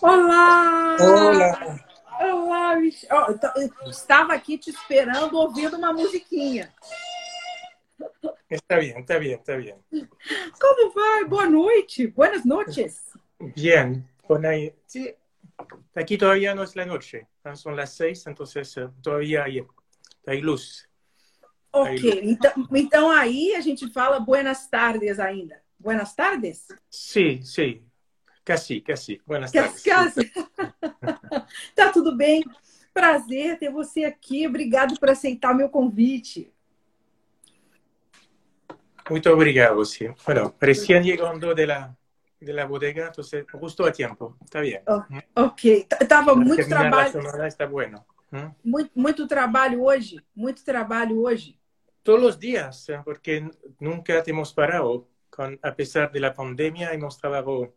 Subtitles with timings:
[0.00, 0.96] Olá!
[1.00, 1.86] Olá!
[2.20, 3.10] Olá, Michel.
[3.84, 6.72] Eu estava aqui te esperando ouvindo uma musiquinha.
[8.48, 9.76] Está bien, está bien, está bien.
[10.60, 11.24] Como vai?
[11.24, 12.06] Boa noite.
[12.06, 13.12] Buenas noches.
[13.56, 14.08] Bien.
[14.28, 14.50] Buena...
[14.86, 15.12] Sí.
[15.96, 17.26] Aquí todavía no es la noche.
[17.54, 19.66] Son las seis, entonces uh, todavía hay,
[20.26, 20.88] hay luz.
[21.72, 21.88] Ok.
[21.88, 22.14] Hay luz.
[22.22, 25.60] Então, então aí a gente fala buenas tardes ainda.
[25.78, 26.68] Buenas tardes?
[26.88, 27.82] Sí, sí.
[28.46, 29.20] Casi, casi.
[29.26, 29.82] Buenas tardes.
[29.82, 30.30] Casi.
[31.74, 32.44] tá tudo bem.
[32.94, 34.46] Prazer ter você aqui.
[34.46, 36.52] Obrigado por aceitar meu convite.
[39.10, 40.06] Muito obrigado, sí.
[40.24, 41.96] Bueno, recién llegando de la,
[42.38, 44.36] de la bodega, entonces justo a tiempo.
[44.44, 44.80] Está bien.
[44.86, 45.02] Oh,
[45.34, 45.88] ok.
[46.08, 47.46] Tava Para muito trabalho.
[47.46, 48.06] Está bueno.
[48.30, 48.54] ¿Mm?
[48.62, 50.20] Muito, muito trabalho hoje.
[50.36, 51.58] Muito trabalho hoje.
[52.04, 53.00] Todos los días, ¿eh?
[53.04, 55.08] porque nunca hemos parado.
[55.30, 57.74] Con, a pesar de la pandemia, hemos trabajado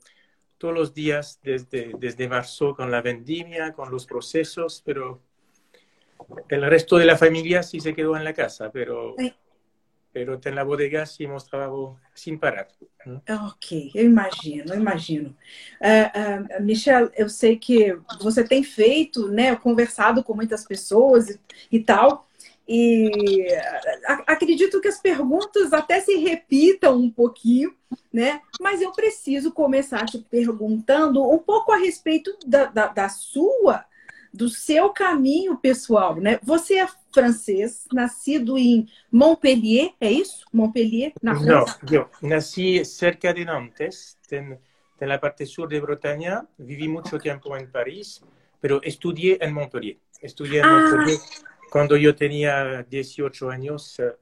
[0.59, 5.21] todos los días desde, desde marzo con la vendimia, con los procesos, pero
[6.49, 9.33] el resto de la familia sí se quedó en la casa, pero, sí.
[10.11, 12.67] pero en la bodega sí hemos trabajado sin parar.
[13.47, 15.35] Ok, eu imagino, eu imagino.
[15.81, 21.39] Uh, uh, Michel, eu sei que você tem feito, né, conversado com muitas pessoas e,
[21.71, 22.28] e tal,
[22.72, 23.48] e
[24.28, 27.73] acredito que as perguntas até se repitam um pouquinho,
[28.14, 28.42] né?
[28.62, 33.86] Mas eu preciso começar te perguntando um pouco a respeito da, da, da sua,
[34.31, 36.40] do seu caminho pessoal, né?
[36.44, 40.45] Você é francês, nascido em Montpellier, é isso?
[40.53, 41.80] Montpellier, na França?
[41.81, 44.59] Não, eu nasci cerca de Nantes, tem,
[44.95, 48.22] tem a parte sul de Bretaña, vivi muito tempo em Paris,
[48.62, 49.97] pero estudei em Montpellier.
[50.22, 50.67] Estudei em ah.
[50.67, 51.20] Montpellier
[51.70, 54.16] Cuando yo tenía 18 años, eh,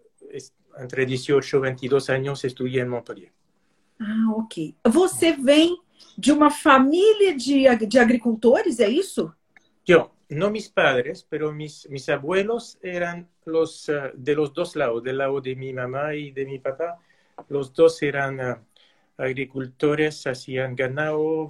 [0.78, 3.31] entre 18 y 22 años, estudié en Montpellier.
[4.00, 4.76] Ah, ok.
[4.86, 5.78] Você vem
[6.18, 9.34] de uma família de, de agricultores, é isso?
[9.86, 15.02] Yo, no mis padres, pero mis, mis abuelos eran los uh, de los dos lados,
[15.03, 17.00] del lado de mi mamá y de mi papá.
[17.50, 18.56] Los dos eran uh,
[19.18, 21.50] agricultores, hacían ganado,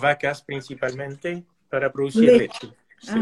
[0.00, 2.66] vacas principalmente, para producir leche.
[2.66, 2.76] leche.
[3.00, 3.12] Sí.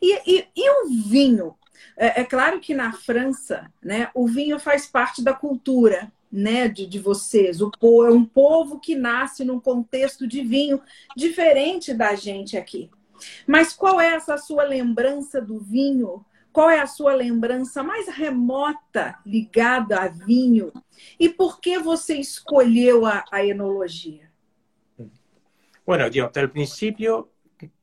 [0.00, 1.54] E, e, e o vinho?
[1.96, 6.86] É, é, claro que na França, né, o vinho faz parte da cultura né, de,
[6.86, 7.60] de vocês.
[7.60, 10.80] O povo, é um povo que nasce num contexto de vinho
[11.16, 12.90] diferente da gente aqui.
[13.46, 16.24] Mas qual é essa sua lembrança do vinho?
[16.52, 20.72] Qual é a sua lembrança mais remota ligada a vinho?
[21.18, 24.30] E por que você escolheu a, a enologia?
[25.84, 27.28] Bueno, yo, al principio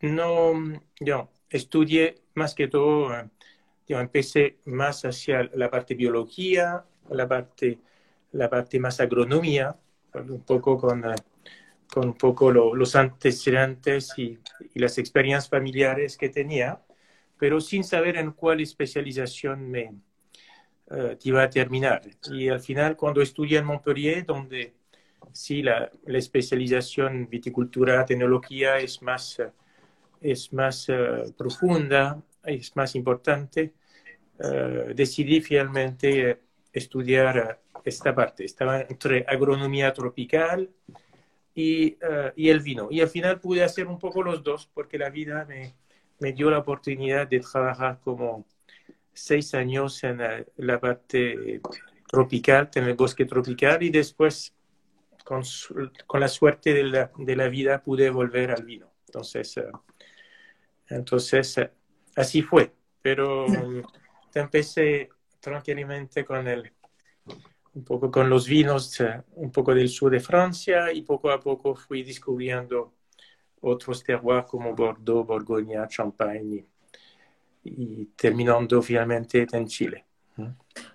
[0.01, 3.09] no, yo estudié más que todo,
[3.87, 7.79] yo empecé más hacia la parte biología, la parte,
[8.31, 9.75] la parte más agronomía,
[10.13, 11.03] un poco con,
[11.91, 14.37] con un poco lo, los antecedentes y,
[14.73, 16.81] y, las experiencias familiares que tenía,
[17.37, 19.93] pero sin saber en cuál especialización me
[20.91, 22.01] uh, iba a terminar.
[22.31, 24.73] Y al final, cuando estudié en Montpellier, donde
[25.31, 29.39] sí la, la especialización viticultura, tecnología es más...
[29.39, 29.51] Uh,
[30.21, 33.73] es más uh, profunda, es más importante,
[34.39, 36.41] uh, decidí finalmente
[36.71, 38.45] estudiar esta parte.
[38.45, 40.69] Estaba entre agronomía tropical
[41.55, 41.97] y,
[42.35, 42.87] y, el vino.
[42.91, 45.73] Y al final pude hacer un poco los dos porque la vida me,
[46.19, 48.45] me dio la oportunidad de trabajar como
[49.13, 50.19] seis años en
[50.57, 51.61] la parte
[52.07, 54.53] tropical, en el bosque tropical y después
[55.23, 55.43] con,
[56.07, 58.91] con la suerte de la, de la, vida pude volver al vino.
[59.05, 59.59] Entonces,
[60.89, 61.71] entonces, eh,
[62.15, 62.73] así fue.
[63.01, 63.45] Pero
[64.33, 66.71] empecé tranquilamente con el,
[67.73, 71.39] un poco con los vinos, eh, un poco del sur de Francia y poco a
[71.39, 72.93] poco fui descubriendo
[73.61, 76.65] outros terroirs como Bordeaux, Borgoña, Champagne
[77.65, 80.03] e terminando finalmente em Chile.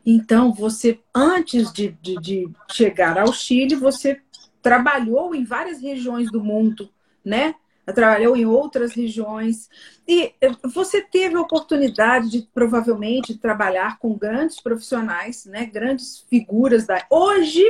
[0.04, 4.22] Então, você, antes de, de, de, chegar ao Chile, você
[4.62, 6.90] trabalhou em várias regiões do mundo,
[7.22, 7.54] né?
[7.92, 9.68] Trabalhou em outras regiões.
[10.06, 10.32] E
[10.72, 15.66] você teve a oportunidade de, provavelmente, trabalhar com grandes profissionais, né?
[15.66, 17.06] grandes figuras da.
[17.10, 17.64] Hoje,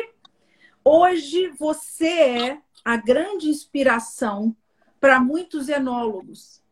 [0.84, 4.54] hoje você é a grande inspiração
[5.00, 6.62] para muitos enólogos.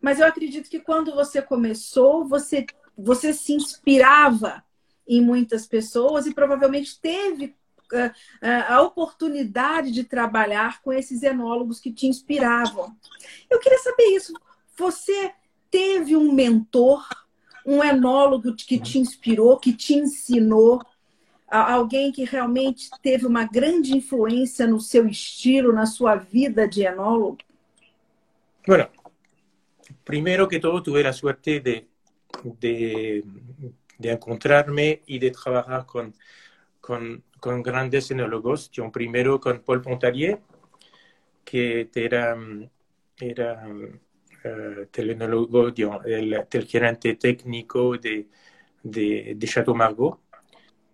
[0.00, 2.66] Mas eu acredito que quando você começou, você,
[2.96, 4.64] você se inspirava
[5.06, 7.54] em muitas pessoas e provavelmente teve
[8.68, 12.94] a oportunidade de trabalhar com esses enólogos que te inspiravam.
[13.48, 14.32] Eu queria saber isso.
[14.76, 15.32] Você
[15.70, 17.06] teve um mentor,
[17.64, 20.82] um enólogo que te inspirou, que te ensinou?
[21.48, 27.38] alguém que realmente teve uma grande influência no seu estilo, na sua vida de enólogo?
[28.66, 28.88] Bueno,
[30.04, 31.86] primero que todo tuve la suerte de,
[32.58, 33.24] de,
[33.96, 36.12] de encontrarme y de trabajar con,
[36.86, 38.70] con, con grandes enólogos.
[38.70, 40.38] Yo primero con Paul Pontalier,
[41.44, 42.36] que era,
[43.18, 45.68] era uh, telenólogo,
[46.04, 48.28] el, el, gerente técnico de,
[48.84, 50.20] de, Chateau Margaux,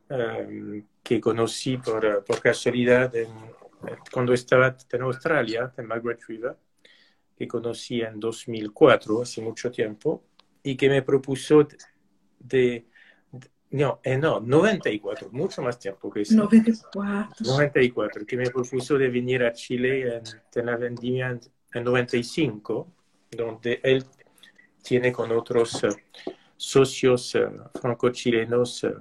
[0.09, 3.13] um, que conocí por, casualidad
[4.11, 6.57] cuando estaba en Australia, en Margaret River,
[7.37, 10.25] que conocí en 2004, hace mucho tiempo,
[10.63, 11.67] y que me propuso
[12.39, 12.87] de,
[13.73, 16.35] no, eh, no, 94, mucho más tiempo que eso.
[16.35, 17.37] 94.
[17.41, 20.23] 94, que me propuso de venir a Chile en,
[20.55, 21.39] en la vendimia
[21.73, 22.87] en 95,
[23.31, 24.05] donde él
[24.83, 25.95] tiene con otros uh,
[26.57, 29.01] socios uh, franco-chilenos uh,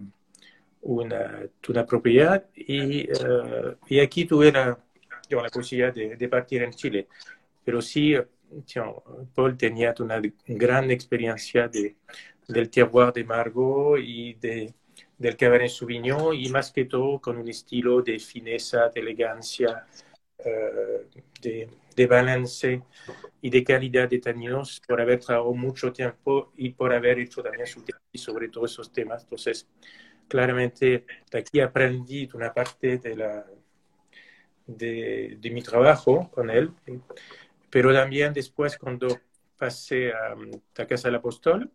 [0.83, 3.07] una, una, propiedad y,
[3.87, 4.79] y aquí tuve la,
[5.29, 7.07] la posibilidad de, de, partir en Chile.
[7.63, 8.15] Pero sí,
[9.33, 11.95] Paul tenía una gran experiencia de,
[12.47, 14.73] del terroir de Margot y de,
[15.17, 19.85] del Cabernet Sauvignon y más que todo con un estilo de fineza, de elegancia,
[20.39, 22.81] uh, de, de, balance
[23.41, 27.67] y de calidad de taninos por haber trabajado mucho tiempo y por haber hecho también
[27.67, 29.23] su y sobre todos esos temas.
[29.23, 29.67] Entonces,
[30.27, 33.45] claramente aquí aprendí una parte de, la,
[34.65, 36.71] de, de mi trabajo con él,
[37.71, 39.07] pero también después cuando
[39.57, 40.35] pasé a
[40.75, 41.71] la Casa del Apóstol,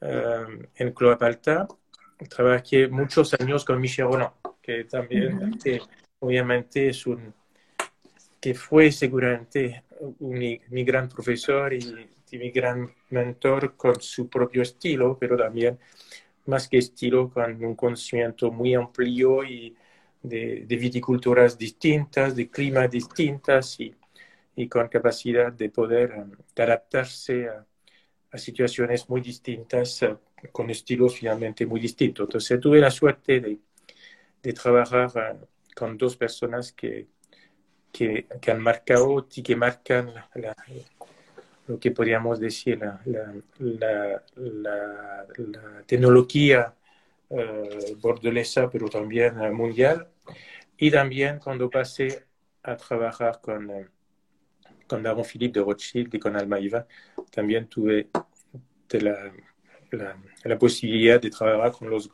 [0.00, 1.68] uh, en Cloapalta,
[2.28, 5.80] trabajé muchos años con Michel Roland, que también, que
[6.20, 7.34] obviamente es un,
[8.40, 9.84] que fue seguramente
[10.20, 10.38] un,
[10.70, 15.78] mi gran profesor y, y, mi gran mentor con su propio estilo, pero también
[16.46, 19.76] más que estilo, con un conocimiento muy amplio y
[20.22, 23.94] de, de viticulturas distintas, de climas distintas y,
[24.56, 27.66] y con capacidad de poder um, adaptarse a,
[28.36, 30.18] situaciones muy distintas, uh,
[30.50, 32.26] con estilos finalmente muy distintos.
[32.26, 37.06] Entonces tuve la suerte de, trabajar uh, con dos personas que,
[37.92, 40.54] que, que, han marcado y que marcan la,
[41.68, 45.26] lo que podríamos decir la, la
[45.86, 46.74] tecnología
[47.28, 50.08] uh, bordolesa, pero también mundial.
[50.76, 52.26] Y también cuando pasé
[52.64, 53.70] a trabajar con,
[54.86, 56.86] con Baron Philippe de Rothschild y con Almaïva,
[57.30, 58.08] también tuve
[58.88, 59.32] de la,
[59.90, 62.10] la, la, posibilidad de trabajar con los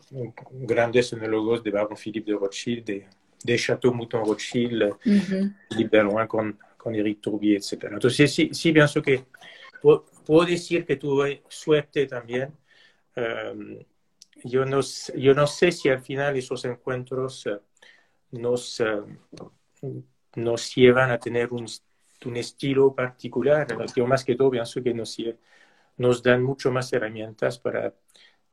[0.51, 3.07] grandes enólogos de Baron Philippe de Rothschild, de,
[3.43, 5.55] de Chateau Mouton Rothschild, uh -huh.
[5.69, 7.85] Philippe con, con Eric Tourbier, etc.
[7.93, 9.25] Entonces, sí, sí pienso que
[9.83, 12.53] puedo, puedo decir que tuve suerte también.
[13.17, 13.79] Um,
[14.45, 14.81] yo, no,
[15.17, 17.61] yo no sé si al final esos encuentros uh,
[18.31, 20.03] nos, uh,
[20.37, 21.67] nos llevan a tener un,
[22.27, 23.67] un estilo particular.
[23.95, 25.17] Yo más que todo pienso que nos,
[25.97, 27.95] nos dan mucho más herramientas para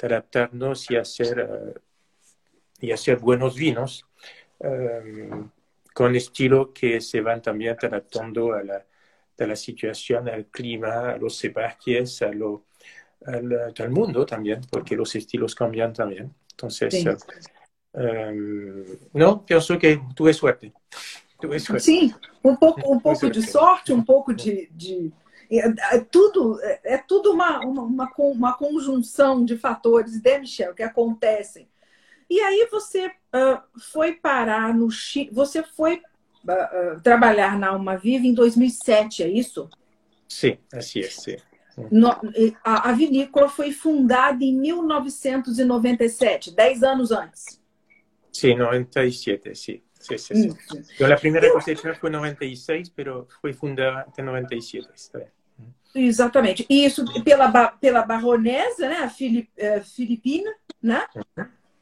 [0.01, 1.79] adaptarnos y hacer, uh,
[2.79, 4.05] y hacer buenos vinos
[4.59, 5.49] um,
[5.93, 8.85] con estilo que se van también adaptando a la,
[9.39, 12.65] a la situación, al clima, a los cepajes, a lo,
[13.25, 16.33] al, al, mundo también, porque los estilos cambian también.
[16.51, 17.07] Entonces, sí.
[17.07, 20.71] uh, um, no, pienso que tuve suerte.
[21.79, 22.13] Sim,
[22.43, 25.13] um pouco, um pouco de sorte, um pouco de, de
[25.49, 31.69] é, tudo é tudo uma, uma, uma, conjunção de fatores, né, Michel, que acontecem.
[32.29, 36.01] E aí você uh, foi parar no Chile, você foi
[36.44, 39.69] uh, trabalhar na Alma Viva em 2007, é isso?
[40.27, 41.37] Sim, assim é, sim.
[41.91, 42.09] No,
[42.63, 47.61] a, a vinícola foi fundada em 1997, 10 anos antes.
[48.33, 49.81] Sim, 97, sim.
[49.99, 50.57] Sí, sí, sí.
[50.99, 54.89] Yo la primera cosecha fue 96, pero fue fundada em 97.
[54.94, 55.27] Está bem.
[55.95, 56.66] Exatamente.
[56.69, 59.09] E isso pela, pela baronesa, né?
[59.09, 61.06] Filip, uh, Filipina, né?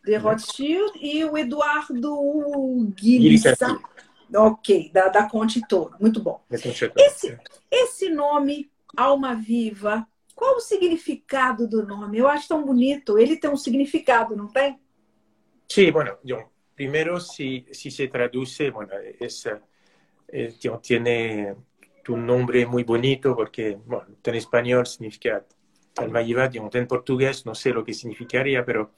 [0.03, 3.39] De Rothschild e o Eduardo Guilherme.
[4.34, 5.95] Ok, da, da Conte Toro.
[6.00, 6.41] Muito bom.
[6.50, 7.38] Esse,
[7.69, 12.17] esse nome, Alma Viva, qual o significado do nome?
[12.17, 13.17] Eu acho tão bonito.
[13.17, 14.79] Ele tem um significado, não tem?
[15.67, 16.43] Sim, bueno, yo,
[16.75, 19.50] primero si, si se traduce, bueno, es,
[20.27, 21.55] eh, tiene
[22.10, 25.46] un nombre muy bonito porque, bueno, en español significa
[25.98, 28.91] Almayiva, en portugués no sé lo que significaría, pero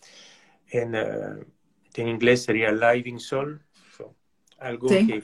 [0.70, 1.46] en, uh,
[1.94, 3.62] en inglés sería Living Soul,
[3.96, 4.16] so,
[4.58, 5.08] algo sí.
[5.08, 5.24] que,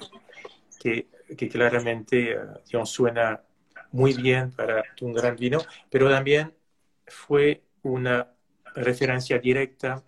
[0.80, 3.42] que, que, claramente uh, suena
[3.92, 6.54] muy bien para un gran vino, pero también
[7.08, 8.32] fue una
[8.76, 10.04] referencia directa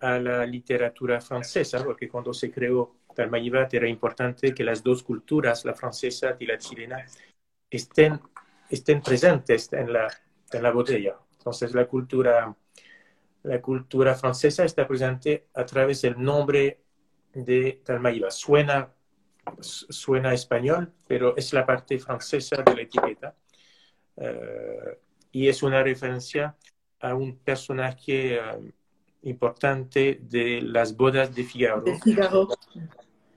[0.00, 5.64] a la literatura francesa, porque cuando se creó Talmayivat era importante que las dos culturas,
[5.64, 7.04] la francesa y la chilena,
[7.68, 8.20] estén,
[8.68, 10.08] estén presentes en la,
[10.52, 11.16] en la botella.
[11.38, 12.54] Entonces la cultura,
[13.42, 16.80] la cultura francesa está presente a través del nombre
[17.32, 18.30] de Talmayivat.
[18.30, 18.92] Suena,
[19.60, 23.36] suena español, pero es la parte francesa de la etiqueta.
[24.16, 24.98] Eh,
[25.32, 26.56] y es una referencia
[27.00, 28.72] a un personaje eh,
[29.22, 31.84] importante de las bodas de Figaro.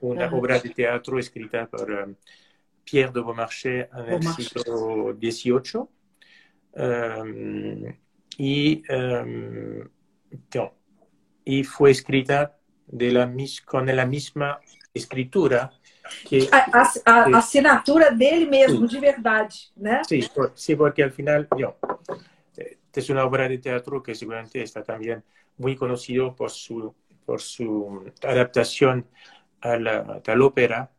[0.00, 2.14] Una obra de teatro escrita por um,
[2.84, 5.88] Pierre de Beaumarchais en el siglo XVIII.
[6.76, 7.94] Um,
[8.36, 9.88] y, um,
[11.44, 13.32] y fue escrita de la,
[13.64, 14.60] con la misma
[14.92, 15.72] escritura
[16.28, 18.94] que, a, a, a, a assinatura dele mesmo, sí.
[18.94, 20.02] de verdade, né?
[20.06, 21.76] Sí, por, sí, porque al final, yo,
[23.00, 25.24] es una obra de teatro que seguramente está también
[25.56, 26.94] muy conocido por su,
[27.24, 29.06] por su adaptación
[29.60, 30.90] a la, a la ópera.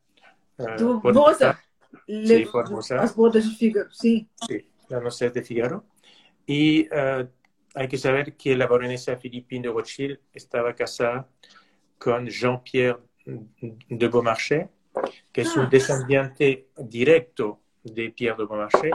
[0.58, 1.60] Uh, por Mozart.
[2.08, 3.02] Sí, por Mozart.
[3.02, 4.28] Las bodas de Figaro, sí.
[4.48, 5.86] Sí, la noche de Figaro.
[6.46, 7.28] Y uh,
[7.74, 11.28] hay que saber que la baronesa Philippine de Rothschild estaba casada
[11.98, 14.68] con Jean-Pierre de Beaumarchais,
[15.32, 15.62] que es ah.
[15.62, 18.94] un descendiente directo de Pierre de Beaumarchais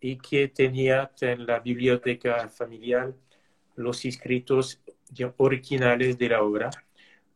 [0.00, 3.14] y que tenía en la biblioteca familiar
[3.76, 4.80] los escritos
[5.38, 6.70] originales de la obra,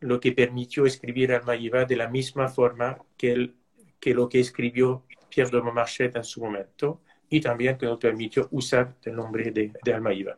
[0.00, 3.54] lo que permitió escribir Almaviva de la misma forma que, el,
[4.00, 8.96] que lo que escribió Pierre de en su momento y también que nos permitió usar
[9.04, 10.36] el nombre de, de Almaviva.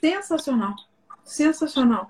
[0.00, 0.74] Sensacional,
[1.24, 2.06] sensacional.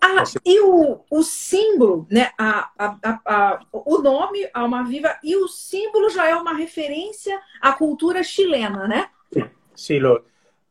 [0.00, 2.30] Ah, e o, o símbolo, né?
[2.38, 7.72] A, a, a, o nome Alma Viva e o símbolo já é uma referência à
[7.72, 9.10] cultura chilena, né?
[9.32, 9.44] Sí,
[9.74, 10.24] sí lo,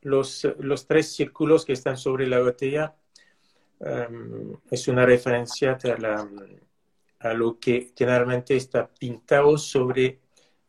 [0.03, 2.95] los, los tres círculos que están sobre la botella
[3.79, 6.29] um, es una referencia a, la,
[7.19, 10.19] a, lo que generalmente está pintado sobre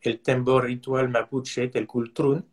[0.01, 2.49] el tambor ritual mapuche del cultrún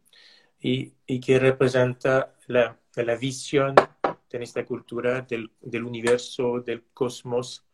[0.60, 7.64] y, y que representa la, la, visión de esta cultura del, del universo, del cosmos,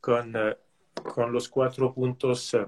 [0.00, 0.54] con, uh,
[1.02, 2.66] con los cuatro puntos uh,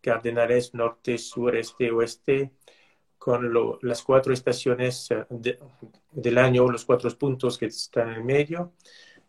[0.00, 2.52] cardinales norte, sur, este, oeste,
[3.28, 5.58] con lo, las cuatro estaciones eh, de,
[6.12, 8.72] del año, los cuatro puntos que están en el medio,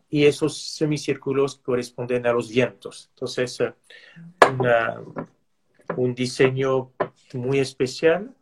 [0.09, 3.09] y esos semicírculos corresponden a los vientos.
[3.13, 3.73] Entonces, eh,
[4.57, 5.01] una,
[5.97, 6.93] un diseño
[7.33, 8.33] muy especial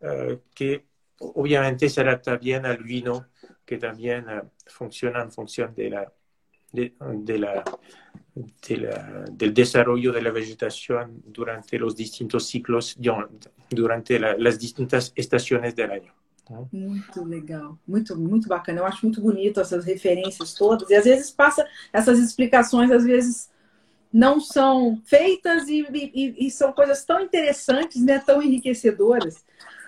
[0.00, 0.86] uh, que
[1.20, 3.26] obviamente se adapta bien al vino,
[3.66, 6.10] que también uh, funciona en función de la,
[6.72, 7.64] de, de la
[8.36, 12.96] de la, del desarrollo de la vegetación durante los distintos ciclos,
[13.70, 16.12] durante la, las distintas estações do ano.
[16.72, 18.80] Muito legal, muito, muito bacana.
[18.80, 20.88] Eu acho muito bonito essas referências todas.
[20.90, 23.50] E às vezes passa essas explicações, às vezes
[24.12, 29.44] não são feitas e, e, e são coisas tão interessantes, né, tão enriquecedoras.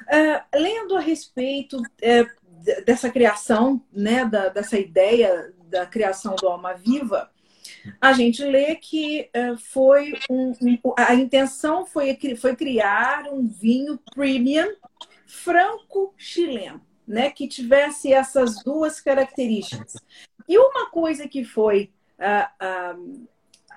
[0.09, 6.75] Uh, lendo a respeito uh, dessa criação, né, da, dessa ideia da criação do Alma
[6.75, 7.31] Viva,
[8.01, 10.53] a gente lê que uh, foi um,
[10.97, 14.75] a intenção foi, foi criar um vinho premium
[15.27, 19.95] franco-chileno, né, que tivesse essas duas características.
[20.49, 23.19] E uma coisa que foi uh, uh,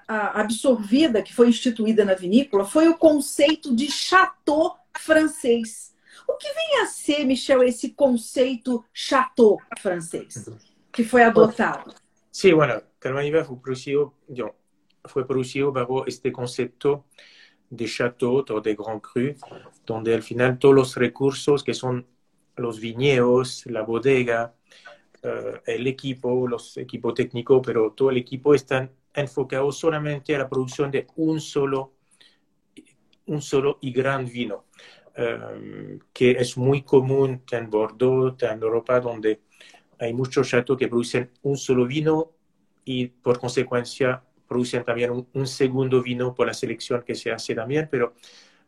[0.08, 5.94] absorvida, que foi instituída na vinícola, foi o conceito de chateau francês.
[6.28, 10.50] O que vem a ser, Michel, esse conceito chateau francês
[10.92, 11.94] que foi adotado?
[12.42, 14.16] Sí, bueno, Carmaniva fue producido,
[15.04, 17.06] fue producido bajo este concepto
[17.70, 19.36] de chateau o de grand cru,
[19.86, 22.08] donde al final todos los recursos que son
[22.56, 24.56] los viñedos, la bodega,
[25.24, 30.50] uh, el equipo, los equipos técnicos, pero todo el equipo están enfocados solamente a la
[30.50, 31.94] producción de un solo,
[33.28, 34.66] un solo y gran vino,
[35.16, 39.42] um, que es muy común en Bordeaux, en Europa, donde
[40.02, 42.32] hay muchos chateaux que producen un solo vino
[42.84, 47.56] y por consecuencia producen también un, un, segundo vino por la selección que se hace
[47.56, 48.16] también, pero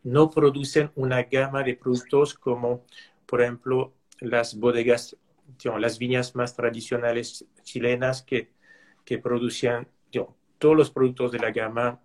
[0.04, 2.86] no producen una gama de productos como,
[3.26, 5.16] por ejemplo, las bodegas,
[5.64, 8.50] las viñas más tradicionales chilenas que,
[9.04, 9.88] que producían
[10.58, 12.00] todos los productos de la gama,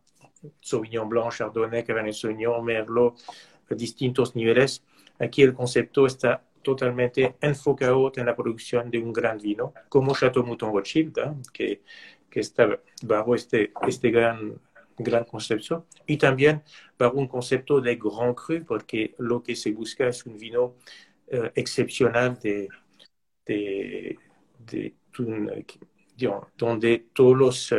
[0.59, 3.15] Sauvignon Blanc, Chardonnay, Cabernet Sauvignon, Merlot,
[3.69, 4.83] distintos niveles.
[5.19, 10.45] Aquí el concepto está totalmente enfocado en la producción de un gran vino, como Chateau
[10.45, 11.33] Mouton Rothschild, ¿eh?
[11.53, 11.81] que,
[12.29, 14.59] que está bajo este, este gran,
[14.97, 16.63] gran concepto, y también
[16.97, 20.75] bajo un concepto de grand cru, porque lo que se busca es un vino
[21.31, 22.67] uh, excepcional de,
[23.45, 24.17] de,
[24.59, 24.95] de,
[26.57, 27.75] donde todos los,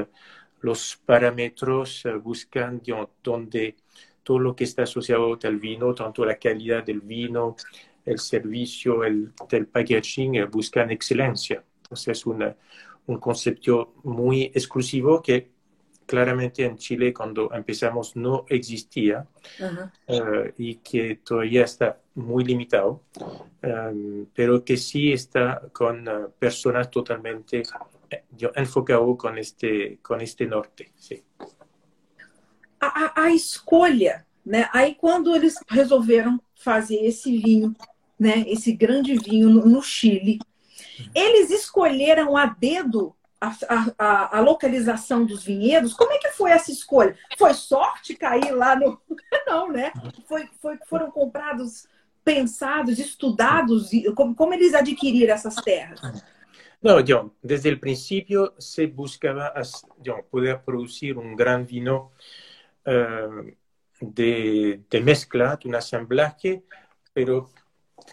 [0.60, 2.80] los parámetros buscan
[3.22, 3.76] donde
[4.22, 7.56] todo lo que está asociado al vino, tanto la calidad del vino,
[8.04, 11.62] el servicio, el, el packaging, buscan excelencia.
[11.82, 12.56] Entonces es una,
[13.06, 15.50] un concepto muy exclusivo que
[16.10, 19.28] claramente en Chile cuando empezamos no existía
[19.60, 23.04] uh, y que todavía está muy limitado,
[23.62, 27.62] um, pero que sí está con uh, personas totalmente
[28.56, 30.90] enfocado con este, con este norte.
[30.96, 31.22] Sí.
[32.80, 34.68] A, a, escolha, né?
[34.72, 37.74] Aí quando eles resolveram fazer esse vinho,
[38.18, 38.44] né?
[38.46, 40.38] Esse grande vinho no, no Chile,
[41.14, 43.56] eles escolheram a dedo a,
[43.98, 47.16] a, a, localização dos vinhedos, como é que foi essa escolha?
[47.38, 49.00] Foi sorte cair lá no.
[49.46, 49.92] Não, né?
[50.28, 51.88] Foi, foi, foram comprados,
[52.22, 56.00] pensados, estudados, como, como eles adquiriram essas terras?
[56.82, 59.52] No, John, desde el principio se buscaba
[59.98, 62.12] John, poder producir un gran vino
[62.86, 63.50] uh,
[64.00, 66.64] de, de, mezcla, de un asamblaje,
[67.12, 67.50] pero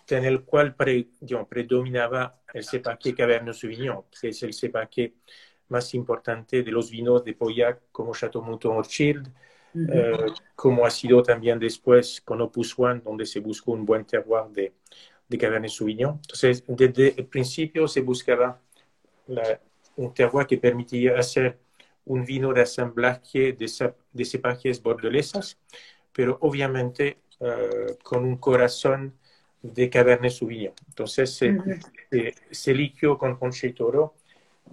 [0.10, 5.15] en el cual pre, John, predominaba el cepaque Cabernet Sauvignon, que es el cepaque
[5.70, 9.32] más importante de los vinos de Pauillac como Chateau Mouton uh -huh.
[9.75, 14.50] eh, como ha sido también después con Opus One, donde se buscó un buen terroir
[14.51, 14.74] de,
[15.27, 16.20] de Cabernet Sauvignon.
[16.22, 18.62] Entonces, desde el principio se buscaba
[19.27, 19.60] la,
[19.98, 21.60] un terroir que permitía hacer
[22.06, 23.65] un vino de asamblaje de,
[24.17, 25.57] de cepajes bordelesas,
[26.12, 29.13] pero obviamente uh, con un corazón
[29.62, 30.74] de Cabernet Sauvignon.
[30.88, 31.79] Entonces, se, uh -huh.
[32.09, 34.15] se, se eligió con Concheitoro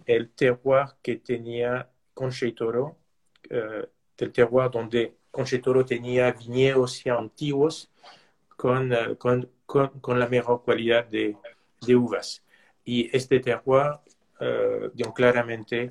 [0.06, 2.96] el terroir que tenía Concheitoro,
[3.50, 3.86] uh,
[4.16, 7.90] del terroir donde Concheitoro tenía viñedos ya antiguos
[8.56, 11.36] con, con, con, con, la mejor calidad de,
[11.86, 12.42] de uvas.
[12.84, 13.98] Y este terroir,
[15.14, 15.88] claramente,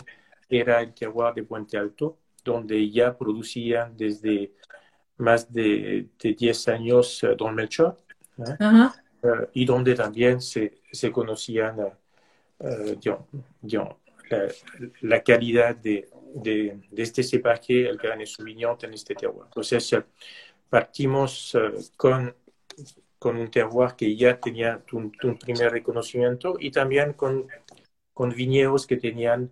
[0.50, 4.54] era el terroir de Puente Alto, donde ya producían desde
[5.18, 7.98] más de, de 10 años Don Melchor.
[9.24, 13.28] Uh, y donde también se, se conocían uh, yo,
[13.62, 14.48] la,
[15.00, 19.46] la, calidad de, de, de, este cepaje, el Cabernet Sauvignon en este terroir.
[19.46, 19.96] Entonces,
[20.70, 21.58] partimos
[21.96, 22.36] con,
[23.18, 27.48] con un terroir que ya tenía un, un primer reconocimiento y también con,
[28.14, 29.52] con viñedos que tenían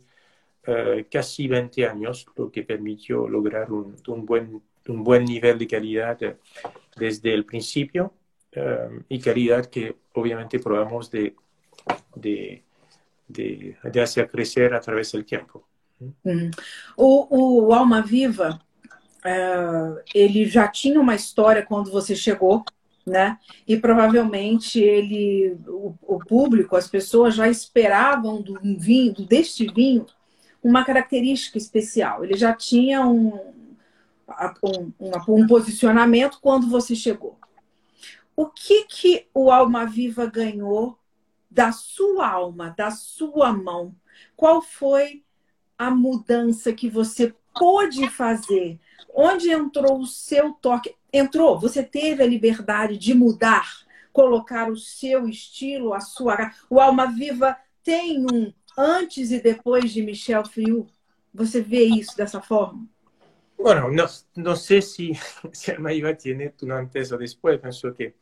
[1.10, 6.19] casi 20 años, lo que permitió lograr un, un, buen, un buen nivel de calidad
[6.95, 8.13] desde el principio
[8.56, 11.36] um, y calidad que obviamente probamos de,
[12.15, 12.63] de,
[13.28, 15.65] de, de, hacer crecer a través del tiempo.
[16.00, 16.52] Uhum.
[16.97, 18.60] O, o, Alma Viva,
[20.13, 22.63] ele já tinha uma história quando você chegou,
[23.06, 23.38] né?
[23.67, 30.06] E provavelmente ele, o, o público, as pessoas já esperavam do vinho, deste vinho,
[30.63, 32.24] uma característica especial.
[32.24, 33.34] Ele já tinha um,
[34.63, 34.93] um,
[35.28, 37.38] um posicionamento quando você chegou.
[38.36, 40.97] O que, que o Alma Viva ganhou
[41.50, 43.93] da sua alma, da sua mão?
[44.36, 45.24] Qual foi
[45.78, 48.80] a mudança que você pôde fazer?
[49.13, 50.95] Onde entrou o seu toque?
[51.12, 53.69] Entrou, você teve a liberdade de mudar,
[54.13, 56.52] colocar o seu estilo, a sua.
[56.69, 60.88] O Alma Viva tem um antes e depois de Michel Friou?
[61.34, 62.88] Você vê isso dessa forma?
[63.58, 65.13] Bueno, no, no sé si,
[65.54, 67.60] si Almaíba tiene un antes o después.
[67.60, 68.15] Pienso que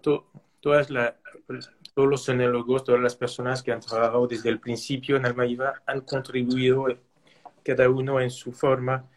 [0.00, 1.16] to, todas la,
[1.94, 6.02] todos los enólogos, todas las personas que han trabajado desde el principio en Almaíba han
[6.02, 6.86] contribuido
[7.64, 9.08] cada uno en su forma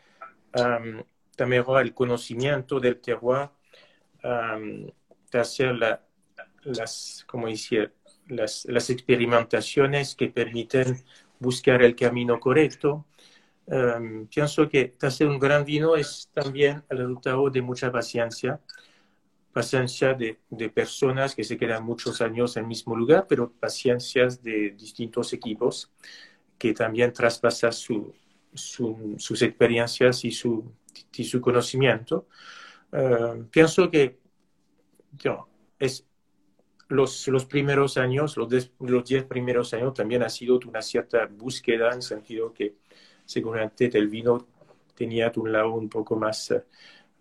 [0.55, 1.03] um,
[1.35, 3.49] también el conocimiento del terroir,
[4.23, 4.87] um,
[5.31, 6.01] de hacer la,
[6.63, 7.91] las, como decía,
[8.29, 11.03] las, las, experimentaciones que permiten
[11.39, 13.05] buscar el camino correcto.
[13.65, 18.59] Um, pienso que hacer un gran vino es también el resultado de mucha paciencia,
[19.53, 24.41] paciencia de, de, personas que se quedan muchos años en el mismo lugar, pero paciencias
[24.41, 25.91] de distintos equipos
[26.57, 28.13] que también traspasan su,
[28.53, 30.71] su, sus experiencias y su,
[31.13, 32.27] y su conocimiento.
[32.91, 34.17] Uh, pienso que
[35.17, 36.05] yo, es,
[36.89, 41.27] los, los primeros años, los, de, los diez primeros años también ha sido una cierta
[41.27, 42.75] búsqueda en el sentido que
[43.25, 44.47] seguramente el vino
[44.95, 46.53] tenía un lado un poco más,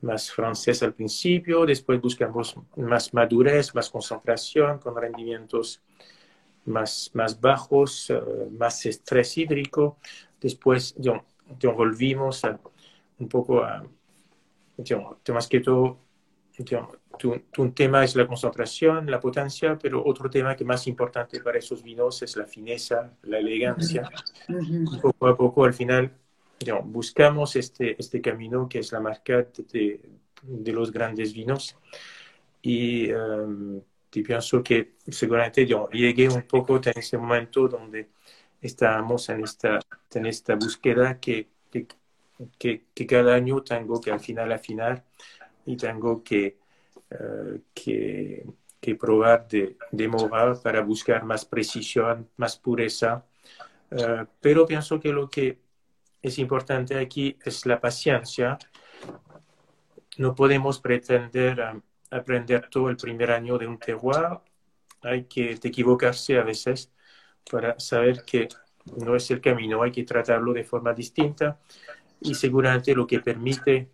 [0.00, 5.82] más francés al principio, después buscamos más madurez, más concentración, con rendimientos
[6.64, 9.98] más, más bajos, uh, más estrés hídrico.
[10.40, 11.24] Después yo
[11.74, 12.58] volvimos a,
[13.18, 13.84] un poco a,
[14.76, 15.98] yo, más que todo,
[17.18, 21.58] yo, un tema es la concentración, la potencia, pero otro tema que más importante para
[21.58, 24.08] esos vinos es la fineza, la elegancia.
[24.48, 26.12] Y poco a poco, al final,
[26.84, 30.00] buscamos este, este camino que es la marca de,
[30.42, 31.76] de los grandes vinos.
[32.62, 38.08] Y, um, pienso que seguramente yo llegué un poco en ese momento donde
[38.60, 39.78] estábamos en esta,
[40.14, 41.86] en esta búsqueda que, que,
[42.58, 45.04] que, cada año tengo que al final afinar
[45.66, 46.58] y tengo que,
[47.12, 48.46] uh, que,
[48.80, 50.10] que, probar de, de
[50.62, 53.24] para buscar más precisión, más pureza.
[53.90, 55.58] Uh, pero pienso que lo que
[56.20, 58.58] es importante aquí es la paciencia
[60.18, 64.40] no podemos pretender um, aprender todo el primer año de un terroir.
[65.02, 66.92] Hay que equivocarse a veces
[67.50, 68.48] para saber que
[68.96, 71.60] no es el camino, hay que tratarlo de forma distinta
[72.20, 73.90] y seguramente lo que permite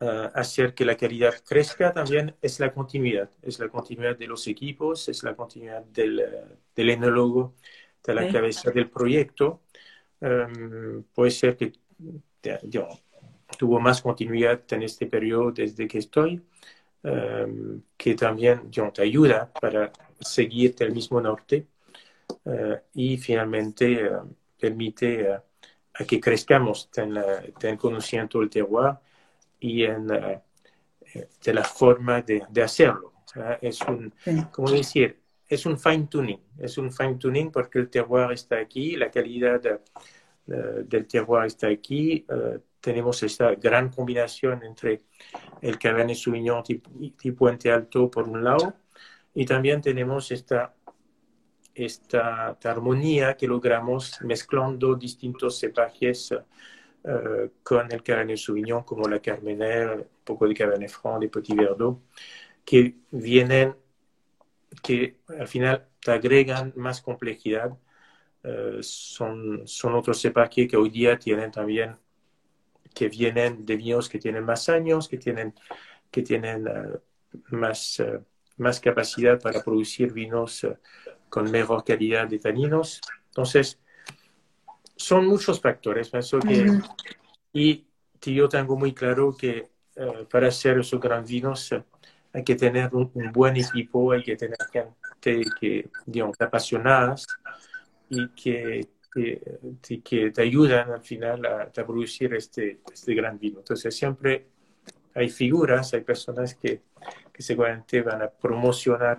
[0.00, 4.46] uh, hacer que la calidad crezca también es la continuidad, es la continuidad de los
[4.46, 7.54] equipos, es la continuidad del, uh, del enólogo,
[8.04, 9.62] de la cabeza del proyecto.
[10.20, 11.72] Um, puede ser que
[12.64, 12.88] yo,
[13.58, 16.42] tuvo más continuidad en este periodo desde que estoy,
[17.02, 21.66] um, que también yo, te ayuda para seguir el mismo norte
[22.44, 27.16] uh, y finalmente uh, permite a que crezcamos en,
[27.62, 28.96] en conocimiento del terroir
[29.60, 33.12] y en de la forma de, de hacerlo.
[33.60, 34.12] Es un,
[34.52, 38.96] como decir, es un fine tuning, es un fine tuning porque el terroir está aquí,
[38.96, 39.80] la calidad de,
[40.84, 42.24] del terroir está aquí,
[42.80, 45.02] tenemos esta gran combinación entre
[45.62, 48.74] el Cabernet Sauvignon tipo, tipo Puente Alto por un lado
[49.34, 50.74] y también tenemos esta,
[51.74, 56.34] esta, armonía que logramos mezclando distintos cepajes
[57.04, 61.56] uh, con el Cabernet Sauvignon como la Carmener, un poco de Cabernet Franc, de Petit
[61.56, 62.00] Verdot,
[62.64, 63.76] que vienen,
[64.82, 67.76] que al final te agregan más complejidad.
[68.42, 71.96] Uh, son, son otros cepajes que hoy día tienen también
[72.94, 75.54] que vienen de vinos que tienen más años, que tienen,
[76.10, 76.98] que tienen uh,
[77.50, 78.22] más, uh,
[78.56, 80.76] más capacidad para producir vinos uh,
[81.28, 83.00] con mejor calidad de taninos.
[83.26, 83.80] Entonces,
[84.96, 86.10] son muchos factores.
[86.10, 86.94] Pienso que, uh -huh.
[87.52, 87.86] Y
[88.20, 89.68] yo tengo muy claro que
[90.30, 91.74] para hacer esos grandes vinos
[92.32, 97.26] hay que tener un, un, buen equipo, hay que tener gente que, digamos, apasionadas
[98.08, 99.40] y que que,
[100.02, 103.60] que te ayudan al final a, a, producir este, este gran vino.
[103.60, 104.48] Entonces siempre
[105.14, 106.82] hay figuras, hay personas que,
[107.32, 109.18] que seguramente van a promocionar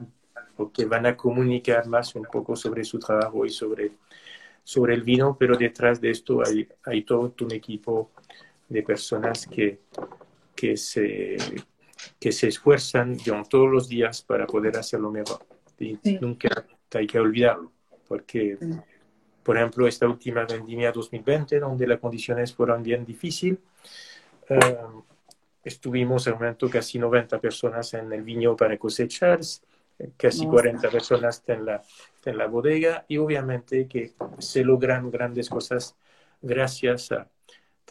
[0.57, 3.91] o que van a comunicar más un poco sobre su trabajo y sobre,
[4.65, 8.11] sobre el vino, pero detrás de esto hay, hay todo un equipo
[8.67, 9.79] de personas que,
[10.53, 11.37] que, se,
[12.19, 15.39] que se esfuerzan digamos, todos los días para poder hacerlo mejor.
[15.79, 16.17] Y sí.
[16.19, 16.49] nunca
[16.93, 17.71] hay que olvidarlo,
[18.09, 18.57] porque...
[18.59, 18.67] Sí
[19.45, 23.59] por ejemplo, esta última vendimia 2020, donde las condiciones fueron bien difíciles.
[24.49, 24.77] Eh,
[25.63, 29.39] estuvimos en un momento casi 90 personas en el viño para cosechar,
[30.17, 31.81] casi 40 personas en la,
[32.25, 35.95] en la bodega y obviamente que se logran grandes cosas
[36.41, 37.29] gracias a,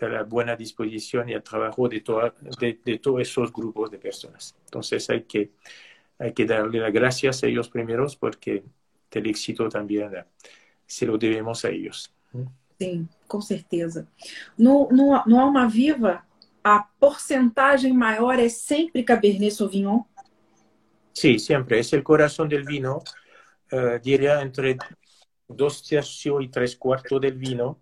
[0.01, 3.99] a la buena disposición y al trabajo de, toda, de, de, todos esos grupos de
[3.99, 4.55] personas.
[4.65, 5.53] Entonces hay que,
[6.19, 8.65] hay que darle las gracias a ellos primeros porque
[9.11, 10.11] el éxito también
[10.87, 12.13] se lo devemos a eles.
[12.79, 14.07] Sim, com certeza.
[14.59, 16.25] No, no, no Alma Viva,
[16.63, 20.05] a porcentagem maior é sempre Cabernet Sauvignon?
[21.15, 21.79] Sí, siempre.
[21.79, 23.03] Es el corazón del vino.
[23.73, 24.77] Uh, diría entre
[25.49, 27.81] dos tercios y tres cuartos del vino.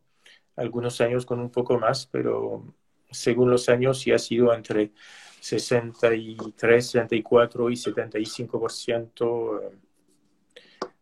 [0.54, 2.74] Algunos años con un poco más, pero
[3.10, 4.92] según los años sí ha sido entre
[5.40, 9.72] 63, 64 y 75%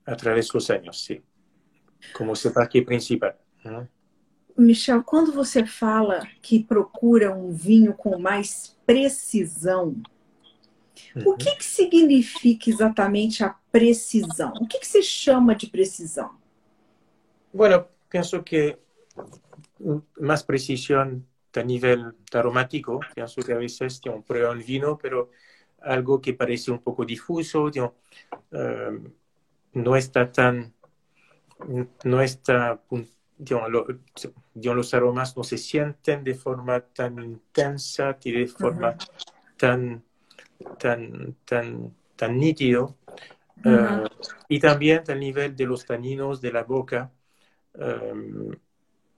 [0.06, 1.20] a través de los años, sí.
[2.12, 3.36] como aqui principal.
[4.56, 9.94] Michel, quando você fala que procura um vinho com mais precisão.
[11.24, 14.52] O que, que significa exatamente a precisão?
[14.60, 16.30] O que, que se chama de precisão?
[17.52, 18.78] Bueno, penso que
[20.20, 21.22] mais precisão
[21.56, 25.30] a nível aromático, penso que a vezes tem prueba un vino, pero
[25.80, 29.12] algo que parece un poco difuso, uh,
[29.72, 30.74] no está tan
[32.04, 32.80] no está,
[33.36, 33.86] digamos, lo,
[34.54, 40.02] digamos, los aromas no se sienten de forma tan intensa de forma -huh.
[40.79, 42.96] Tan, tan, tan, nítido.
[43.64, 44.05] Uh -huh.
[44.05, 44.09] uh,
[44.49, 47.11] y también al nivel de los taninos de la boca,
[47.75, 48.53] um,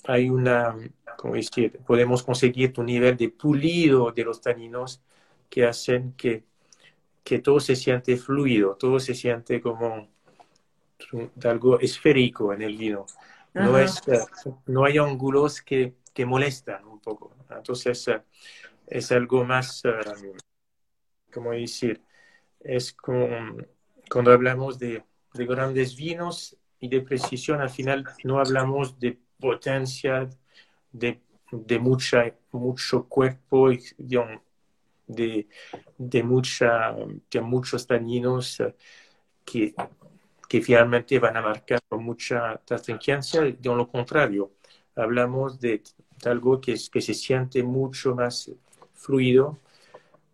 [0.04, 0.76] hay una,
[1.16, 5.00] como decir, podemos conseguir un nivel de pulido de los taninos
[5.48, 6.44] que hacen que
[7.24, 10.08] que todo se siente fluido, todo se siente como
[11.44, 13.06] algo esférico en el vino.
[13.54, 14.00] No, es,
[14.66, 17.34] no hay ángulos que, que molestan un poco.
[17.50, 18.10] Entonces,
[18.86, 19.82] es algo más,
[21.32, 22.00] ¿cómo decir?
[22.60, 23.28] Es como
[24.10, 25.02] cuando hablamos de,
[25.34, 30.28] de grandes vinos y de precisión, al final no hablamos de potencia,
[30.92, 35.48] de, de mucha, mucho cuerpo, de,
[35.98, 36.94] de, mucha,
[37.30, 38.74] de muchos taninos eh,
[39.44, 39.74] que,
[40.48, 43.42] que finalmente van a marcar mucha astringencia.
[43.42, 44.52] De lo contrario,
[44.94, 45.82] hablamos de
[46.24, 48.50] algo que, que se siente mucho más
[48.94, 49.58] fluido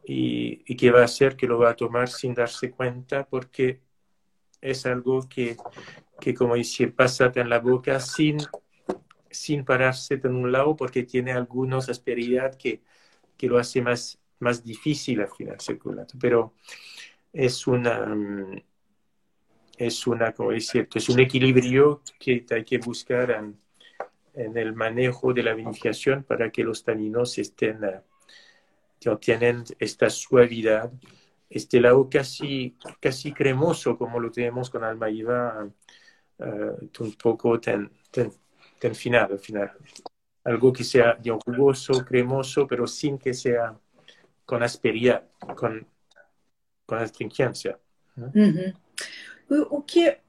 [0.09, 3.83] y, y, que va a hacer que lo va a tomar sin darse cuenta porque
[4.63, 5.57] es algo que,
[6.19, 8.39] que como dice, pasa en la boca sin,
[9.31, 12.83] sin pararse en un lado porque tiene algunas asperidad que,
[13.37, 16.07] que lo hace más, más difícil al final circular.
[16.19, 16.55] Pero
[17.31, 18.17] es una,
[19.77, 23.61] es una, como decir, es un equilibrio que hay que buscar en,
[24.33, 27.81] en el manejo de la vinificación para que los taninos estén,
[29.07, 30.91] uh, tienen esta suavidad
[31.51, 35.67] este lado casi, casi cremoso como lo tenemos con Almaíba,
[36.39, 36.45] uh,
[37.01, 39.73] un poco ten, ten, final, al final.
[40.45, 43.79] Algo que sea jugoso, cremoso, pero sin que sea
[44.45, 45.25] con asperidad,
[45.57, 45.87] con,
[46.87, 47.79] con astringencia.
[48.17, 48.73] Uhum.
[49.71, 50.21] O que,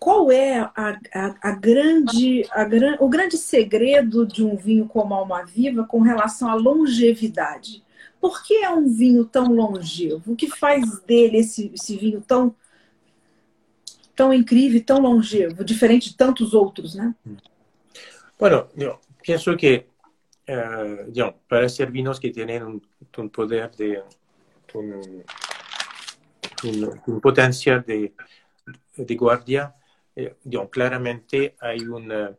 [0.00, 2.66] qual é a, a, a, grande, a
[2.98, 7.84] o grande segredo de um vinho como Alma Viva com relação à longevidade?
[8.18, 10.32] Por que é um vinho tão longevo?
[10.32, 12.54] O que faz dele esse, esse vinho tão,
[14.16, 17.14] tão incrível, tão longevo, diferente de tantos outros, né?
[18.38, 18.98] Bueno, yo
[19.58, 19.86] que
[20.48, 22.32] uh, para ser vinos que
[22.64, 22.80] un,
[23.18, 24.02] un poder de
[24.72, 25.22] un,
[27.06, 28.14] un potencial de,
[28.96, 29.74] de guardia,
[30.24, 32.36] eh, claramente hay una,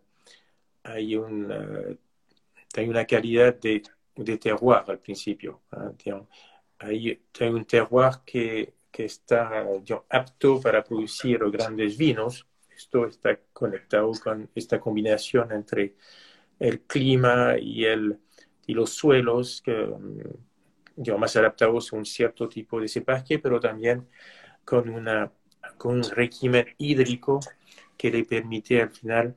[0.83, 1.97] hay una,
[2.75, 3.83] hay una calidad de
[4.15, 5.61] de terroir al principio.
[6.79, 9.65] Hay, un terroir que, que está
[10.09, 12.47] apto para producir grandes vinos.
[12.69, 15.95] Esto está conectado con esta combinación entre
[16.59, 18.17] el clima y, el,
[18.65, 24.07] y los suelos que, mm, más adaptados a un cierto tipo de cepaje, pero también
[24.65, 25.31] con, una,
[25.77, 27.39] con un régimen hídrico
[28.01, 29.35] que le permite al final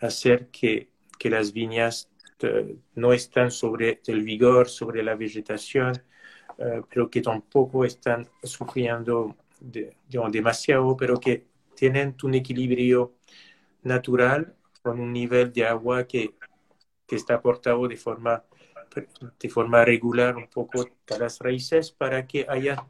[0.00, 0.88] hacer que,
[1.20, 2.10] que las viñas
[2.40, 5.92] eh, no están sobre el vigor, sobre la vegetación,
[6.58, 13.14] eh, pero que tampoco están sufriendo demasiado, pero que tienen un equilibrio
[13.84, 16.34] natural con un nivel de agua que,
[17.06, 18.42] que está aportado de forma,
[19.38, 22.84] de forma regular un poco a las raíces para que haya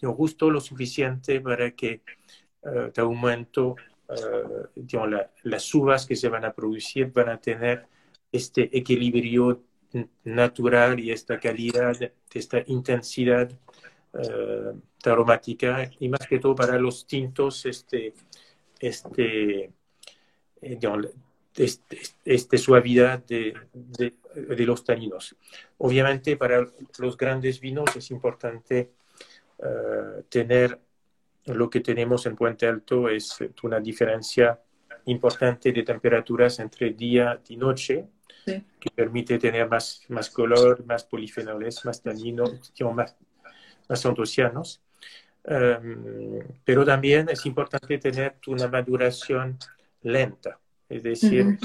[0.00, 2.02] justo lo suficiente para que
[2.62, 7.86] uh, de un momento las uvas que se van a producir van a tener
[8.30, 9.62] este equilibrio
[10.24, 11.96] natural y esta calidad,
[12.32, 13.50] esta intensidad
[14.12, 18.12] uh, aromática y más que todo para los tintos, este,
[18.80, 19.70] este,
[20.60, 20.78] eh,
[21.56, 25.36] este, este, suavidad de, de, de, los taninos.
[25.78, 26.66] Obviamente para
[26.98, 28.90] los grandes vinos es importante
[30.28, 30.78] tener
[31.46, 34.60] lo que tenemos en Puente Alto, es una diferencia
[35.06, 38.08] importante de temperaturas entre día y noche,
[38.44, 43.16] que permite tener más, más color, más polifenoles, más taninos, más,
[43.88, 44.80] más antocianos.
[45.42, 49.58] Um, pero también es importante tener una maduración
[50.02, 51.56] lenta, es decir, uh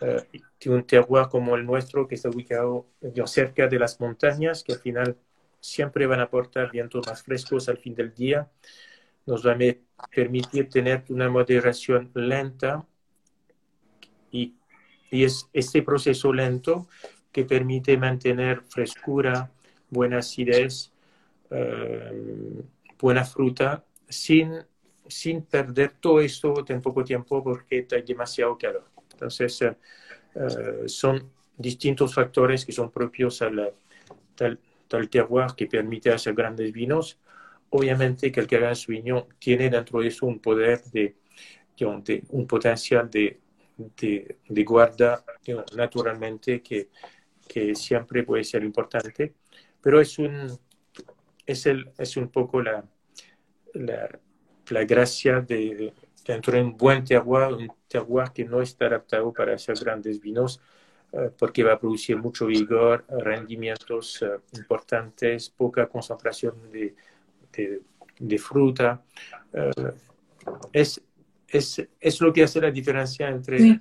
[0.00, 0.24] -huh.
[0.66, 2.86] uh, un terroir como el nuestro que está ubicado
[3.26, 5.16] cerca de las montañas, que al final
[5.60, 8.48] siempre van a aportar vientos más frescos al fin del día,
[9.28, 12.84] nos va a permitir tener una moderación lenta
[14.32, 14.58] y
[15.10, 16.88] y es este proceso lento
[17.32, 19.50] que permite mantener frescura,
[19.90, 20.92] buena acidez,
[21.50, 22.62] uh,
[22.98, 24.64] buena fruta, sin,
[25.06, 28.84] sin perder todo esto en poco tiempo porque hay demasiado calor.
[29.12, 33.72] Entonces, uh, son distintos factores que son propios al,
[34.34, 37.18] tal, tal terroir que permite hacer grandes vinos.
[37.70, 41.16] Obviamente que el que haga su viñón tiene dentro de eso un poder de,
[41.76, 43.40] de un potencial de
[43.78, 45.24] de, de guarda
[45.76, 46.88] naturalmente que,
[47.46, 49.34] que, siempre puede ser importante,
[49.80, 50.58] pero es un,
[51.46, 52.84] es el, es un poco la,
[53.74, 54.18] la,
[54.70, 55.92] la gracia de,
[56.26, 60.60] dentro de un buen terroir, un terroir que no está adaptado para hacer grandes vinos,
[61.12, 66.96] uh, porque va a producir mucho vigor, rendimientos uh, importantes, poca concentración de,
[68.18, 69.02] de, fruta.
[70.72, 71.00] es,
[71.48, 73.80] es, es, lo que hace la diferencia entre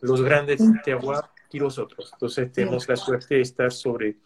[0.00, 2.10] los grandes terroirs y los otros.
[2.12, 4.16] Entonces tenemos la suerte de estar sobre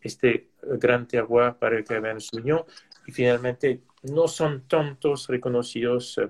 [0.00, 2.64] este gran terroir para el Cabernet Sauvignon
[3.06, 6.20] y finalmente no son tantos reconocidos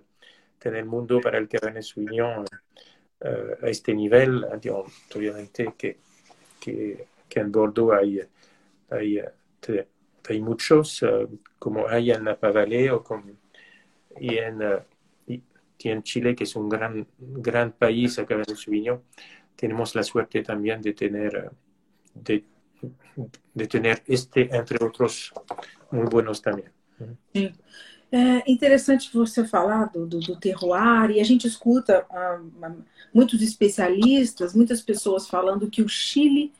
[0.62, 2.44] en el mundo para el Cabernet Sauvignon
[3.20, 4.44] uh, a este nivel.
[5.14, 5.98] Obviamente que,
[6.60, 8.20] que, que en Bordeaux hay,
[8.90, 9.20] hay,
[10.28, 13.36] hay muchos, uh, como hay en Valley o con,
[14.16, 14.80] en, uh,
[15.26, 15.42] y,
[15.88, 19.02] en Chile, que es un gran, gran país a Cabernet Sauvignon,
[19.56, 21.50] tenemos la suerte también de tener,
[22.14, 22.44] de,
[23.54, 25.32] de tener este, entre otros,
[25.90, 26.72] muy buenos también.
[27.32, 27.52] Sí.
[28.16, 32.40] É interessante você falar do, do terroir, e a gente escuta ah,
[33.12, 36.52] muitos especialistas, muitas pessoas falando que o Chile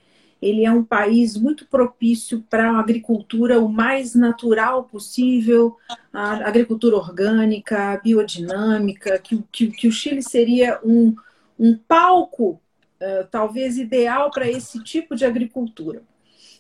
[0.45, 5.77] ele é um país muito propício para a agricultura o mais natural possível,
[6.13, 11.15] a agricultura orgânica, biodinâmica, que, que, que o Chile seria um,
[11.59, 12.61] um palco
[13.01, 16.03] uh, talvez ideal para esse tipo de agricultura.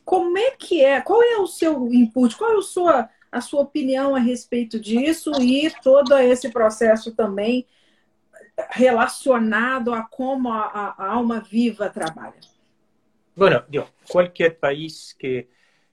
[0.05, 1.01] Como é que é?
[1.01, 2.37] Qual é o seu input?
[2.37, 7.67] Qual é a sua a sua opinião a respeito disso e todo esse processo também
[8.71, 12.54] relacionado a como a, a, alma viva trabalha.
[13.37, 15.49] Bueno, digo, cualquier país que,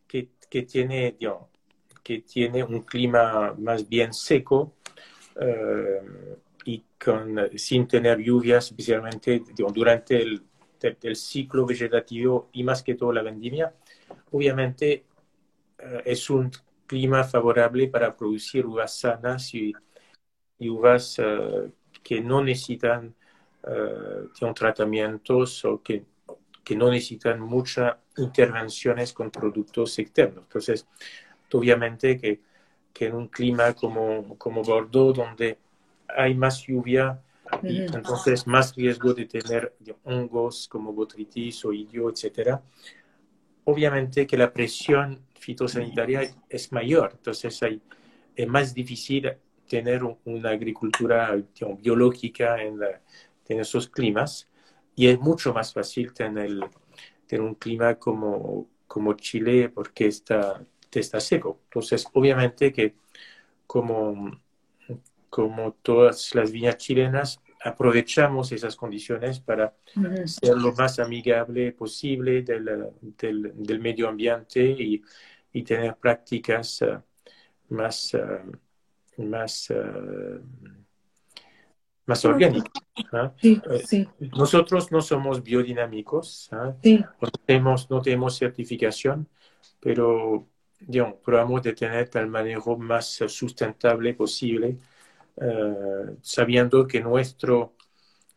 [0.08, 1.18] que, que tiene,
[2.04, 4.76] que tiene un clima más bien seco
[5.38, 10.44] uh, y con, sin tener lluvias, especialmente durante el,
[11.16, 13.74] ciclo vegetativo y más que todo la vendimia,
[14.32, 15.06] obviamente
[15.80, 16.52] uh, es un
[16.86, 19.74] clima favorable para producir uvas sanas y,
[20.60, 21.72] uvas uh,
[22.04, 23.16] que no necesitan
[24.56, 26.04] tratamientos o que,
[26.64, 30.44] que, no necesitan muchas intervenciones con productos externos.
[30.44, 30.88] Entonces,
[31.52, 32.42] obviamente que,
[32.94, 35.58] que en un clima como, como Bordeaux, donde
[36.08, 37.22] hay más lluvia,
[37.64, 42.62] y entonces más riesgo de tener hongos como botritis o idio, etcétera.
[43.66, 47.82] Obviamente que la presión fitosanitaria es mayor, entonces hay,
[48.36, 49.32] es más difícil
[49.68, 51.36] tener una agricultura
[51.80, 52.80] biológica en,
[53.48, 54.50] en, esos climas
[54.96, 56.50] y es mucho más fácil tener,
[57.28, 61.62] tener un clima como, como Chile porque está, está seco.
[61.66, 62.96] Entonces, obviamente que
[63.66, 64.42] como,
[65.30, 69.76] como todas las viñas chilenas, aprovechamos esas condiciones para
[70.26, 75.02] ser lo más amigable posible del, del, del medio ambiente y,
[75.54, 77.00] y tener prácticas uh,
[77.70, 80.42] más, uh, más, uh,
[82.06, 82.72] más orgánicas.
[83.40, 84.08] Sí, sí.
[84.36, 86.50] Nosotros no somos biodinámicos,
[86.84, 87.04] sí.
[87.22, 89.28] no, tenemos, no tenemos certificación,
[89.80, 90.48] pero
[90.80, 94.78] digamos, probamos de tener el manejo más sustentable posible,
[96.22, 97.76] sabiendo que nuestro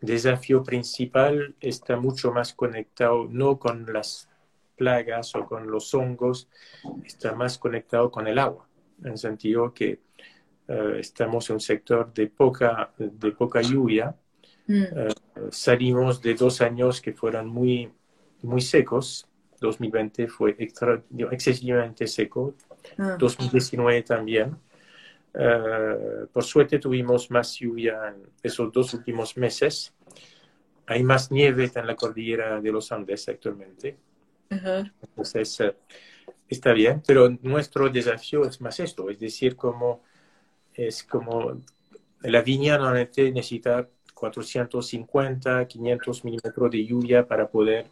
[0.01, 4.29] desafío principal está mucho más conectado no con las
[4.77, 6.49] plagas o con los hongos,
[7.05, 8.69] está más conectado con el agua,
[9.03, 10.01] en el sentido que
[10.69, 14.15] uh, estamos en un sector de poca, de poca lluvia.
[14.67, 14.83] Mm.
[14.83, 17.91] Uh, salimos de dos años que fueron muy,
[18.43, 19.27] muy secos.
[19.61, 22.55] 2020 fue extra, excesivamente seco.
[22.99, 23.17] Ah.
[23.19, 24.57] 2019 también.
[25.35, 29.93] Uh, por suerte tuvimos más lluvia en esos dos últimos meses.
[30.87, 33.97] Hay más nieve en la cordillera de los Andes actualmente.
[34.51, 35.75] Entonces, eh,
[36.49, 40.03] está bien, pero nuestro desafío es más esto, es decir, como
[40.75, 41.61] es como
[42.23, 47.87] la viña normalmente necesita 450, 500 milímetros de lluvia para poder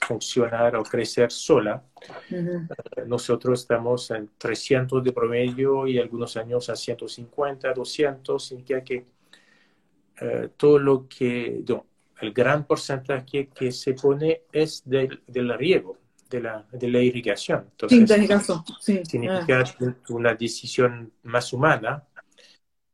[0.00, 1.84] funcionar o crecer sola.
[2.30, 2.66] Eh,
[3.06, 9.06] nosotros estamos en 300 de promedio y algunos años a 150, 200, significa que
[10.20, 11.62] uh, todo lo que,
[12.20, 15.98] el gran porcentaje que se pone es del, del riego,
[16.32, 17.66] de la, de la irrigación.
[17.70, 18.64] Entonces, sí, irrigación.
[18.80, 19.02] Sí.
[19.04, 19.94] Significa ah.
[20.08, 22.02] una decisión más humana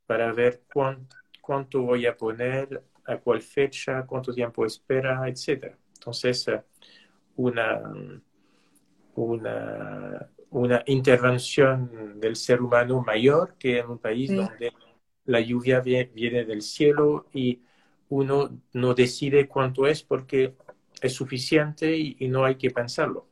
[0.07, 5.74] para ver cuánto, cuánto voy a poner, a cuál fecha, cuánto tiempo espera, etc.
[5.95, 6.62] Entonces, eh,
[7.36, 7.80] una,
[9.14, 14.72] una, una intervención del ser humano mayor que en un país donde
[15.26, 17.61] la lluvia viene del cielo y
[18.09, 20.55] uno no decide cuánto es porque
[21.01, 23.28] é suficiente e, não há que pensá-lo.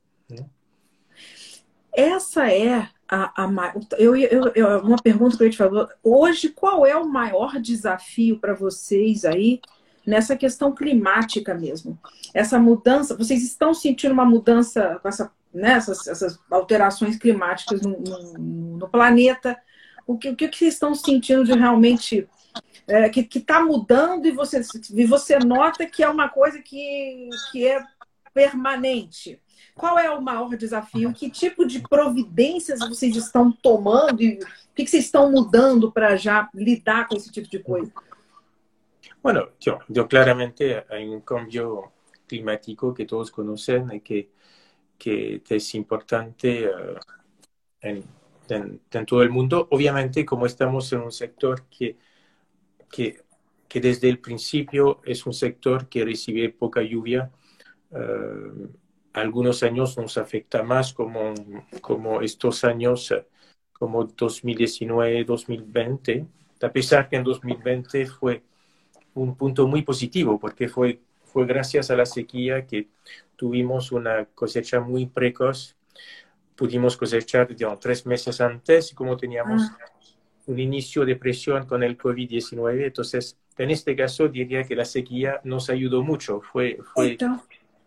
[1.97, 5.89] Essa é a, a eu, eu, eu, uma pergunta que eu te falo.
[6.05, 9.63] Hoje, qual é o maior desafio para vocês aí
[10.07, 11.99] nessa questão climática mesmo?
[12.35, 17.99] Essa mudança, vocês estão sentindo uma mudança com essa né, essas, essas alterações climáticas no,
[17.99, 19.59] no, no, planeta.
[20.07, 22.29] O que, o que vocês estão sentindo de realmente
[22.87, 24.61] é, que está mudando e você,
[24.93, 27.83] e você nota que é uma coisa que, que é
[28.35, 29.41] permanente?
[29.75, 31.13] Qual é o maior desafio?
[31.13, 36.49] Que tipo de providências vocês estão tomando e o que vocês estão mudando para já
[36.55, 37.93] lidar com esse tipo de coisa?
[39.23, 41.93] Bueno, yo, yo claramente hay un cambio
[42.27, 44.31] climático que todos conocen y que,
[44.97, 46.99] que es importante uh,
[47.81, 48.05] en,
[48.49, 49.67] en, en, todo el mundo.
[49.71, 51.97] Obviamente, como estamos en un sector que,
[52.91, 53.25] que,
[53.69, 57.31] que desde el principio es un sector que recibe poca lluvia,
[57.91, 58.69] uh,
[59.17, 61.33] algunos años nos afecta más como,
[61.81, 63.15] como estos años,
[63.73, 66.27] como 2019, 2020,
[66.63, 68.43] a pesar que en 2020 fue
[69.15, 72.89] un punto muy positivo porque fue, fue gracias a la sequía que
[73.37, 75.75] tuvimos una cosecha muy precoz.
[76.55, 79.79] Pudimos cosechar digamos, tres meses antes y como teníamos ah.
[80.47, 85.41] un inicio de presión con el COVID-19, entonces en este caso diría que la sequía
[85.45, 86.43] nos ayudó mucho.
[86.43, 87.17] Fue, fue,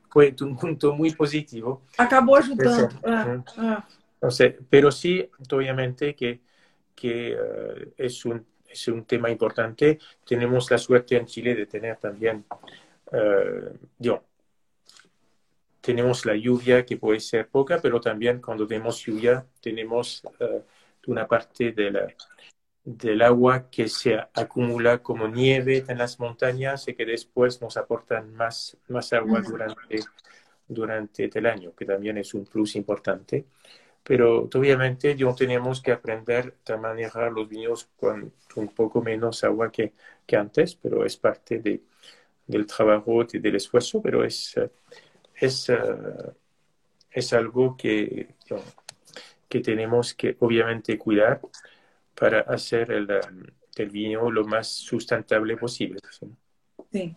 [0.10, 1.84] fue un punto muy positivo.
[1.97, 2.89] Acabó ayudando.
[3.05, 3.88] Ah, ah.
[4.16, 6.41] Entonces, pero sí, obviamente que,
[6.95, 9.99] que uh, es un es un tema importante.
[10.26, 12.45] Tenemos la suerte en Chile de tener también,
[13.12, 14.20] uh,
[15.82, 20.62] tenemos la lluvia que puede ser poca, pero también cuando tenemos lluvia tenemos uh,
[21.07, 22.07] una parte de la,
[22.89, 28.33] del agua que se acumula como nieve en las montañas y que después nos aportan
[28.33, 29.99] más, más agua durante,
[30.67, 33.45] durante el año, que también es un plus importante.
[34.03, 39.71] Pero obviamente yo tenemos que aprender a manejar los vinos con un poco menos agua
[39.71, 39.93] que,
[40.25, 41.83] que antes, pero es parte de,
[42.47, 44.55] del trabajo y del esfuerzo, pero es,
[45.35, 45.71] es,
[47.11, 48.29] es algo que,
[49.47, 51.39] que tenemos que obviamente cuidar
[52.20, 53.07] para hacer el,
[53.76, 55.99] el vino lo más sustentable posible.
[56.91, 57.15] Sim.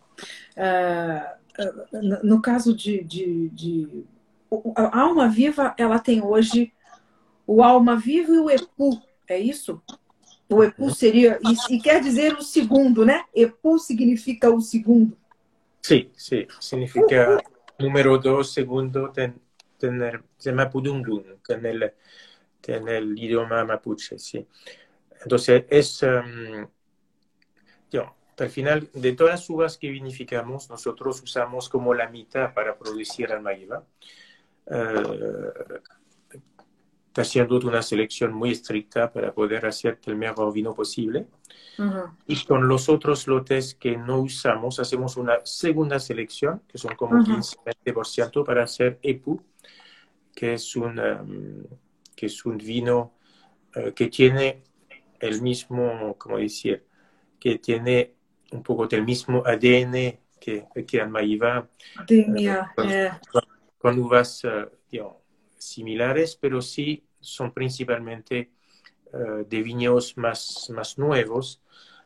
[0.57, 4.05] Uh, no caso de, de, de
[4.77, 6.73] a alma viva, ela tem hoje
[7.47, 9.83] o alma viva e o EPU, é isso?
[10.49, 13.25] O EPU seria, e, e quer dizer o segundo, né?
[13.35, 15.17] EPU significa o segundo.
[15.81, 19.35] Sim, sim, significa uh, número dos, segundo, ten,
[19.79, 21.93] tener, se llama Pudungun, en el,
[22.69, 24.47] en el idioma mapuche, sí.
[25.23, 26.67] Entonces, es, um,
[27.91, 32.77] yo, al final, de todas las uvas que vinificamos, nosotros usamos como la mitad para
[32.77, 33.85] producir almaíba.
[34.67, 35.53] Uh,
[37.21, 41.27] haciendo una selección muy estricta para poder hacer el mejor vino posible.
[42.27, 47.17] Y con los otros lotes que no usamos, hacemos una segunda selección, que son como
[47.17, 49.43] 15-20% para hacer EPU,
[50.35, 51.65] que es un, um,
[52.15, 53.15] que es un vino
[53.77, 54.63] uh, que tiene
[55.23, 56.85] el mismo, como decir,
[57.39, 58.15] que tiene
[58.51, 61.69] un poco del mismo ADN que, que Almaíva.
[62.11, 63.43] Uh, con,
[63.79, 65.17] con, uvas, uh, digamos,
[65.57, 68.51] similares, pero sí son principalmente
[69.13, 71.63] uh, de viñedos más, más nuevos,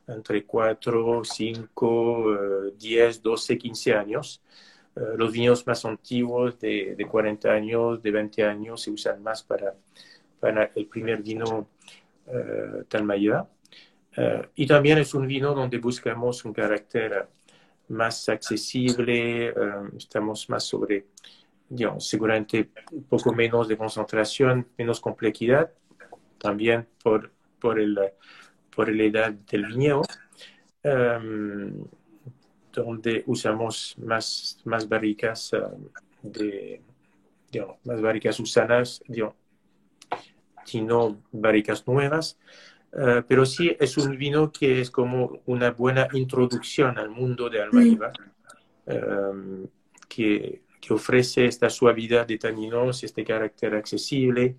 [0.06, 2.38] entre 4, 5,
[2.76, 4.42] 10, 12, 15 años.
[4.94, 9.42] Uh, los viñedos más antiguos de, de, 40 años, de 20 años, se usan más
[9.42, 9.74] para,
[10.38, 11.70] para el primer vino
[12.26, 13.48] uh, Talmayda.
[14.16, 17.28] Uh, y también es un vino donde buscamos un carácter
[17.88, 19.54] más accesible,
[19.96, 21.06] estamos más sobre
[21.68, 22.70] digamos, seguramente
[23.08, 25.70] poco menos de concentración, menos complejidad,
[26.38, 27.98] también por, por, el,
[28.74, 30.02] por la edad del viñedo,
[30.84, 31.86] um,
[32.72, 35.50] donde usamos más, más barricas
[36.22, 36.80] de,
[37.50, 39.34] digamos, más barricas usadas, digamos,
[40.66, 42.38] sino barricas nuevas.
[42.92, 47.62] Uh, pero sí es un vino que es como una buena introducción al mundo de
[47.62, 48.12] Almaíba,
[48.86, 49.66] um,
[50.08, 54.56] que que ofrece esta suavidad de taninos, este carácter accesible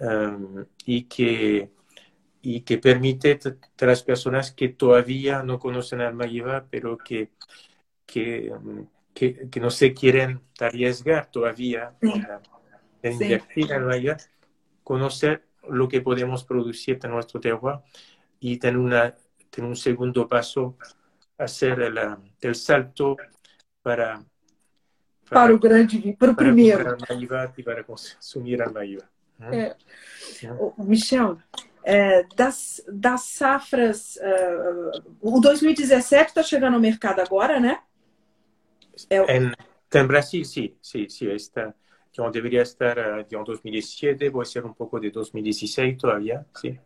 [0.00, 1.70] um, y, que,
[2.42, 3.38] y que permite
[3.80, 7.30] a las personas que todavía no conocen Almaguiba, pero que,
[8.04, 11.94] que, um, que, que, no se quieren arriesgar todavía
[13.02, 14.18] en invertir en Almaguiba,
[14.86, 17.80] conocer lo que podemos producir en nuestro terroir
[18.38, 19.12] y tener, una,
[19.50, 20.78] tener un segundo paso,
[21.36, 21.98] hacer el,
[22.40, 23.16] el salto
[23.82, 24.24] para
[25.28, 26.96] para, o grande vinho, para o para primeiro.
[26.98, 29.02] Para e para consumir a Naíva.
[29.40, 29.74] É.
[30.78, 31.36] Michel,
[31.82, 37.80] é, das, das safras, uh, o 2017 está chegando ao mercado agora, né?
[39.10, 39.52] É, em,
[39.92, 41.74] em Brasil, sim, sim, sim, está.
[42.24, 46.78] Que deveria estar em 2017, vai ser um pouco de 2016 todavía, sim.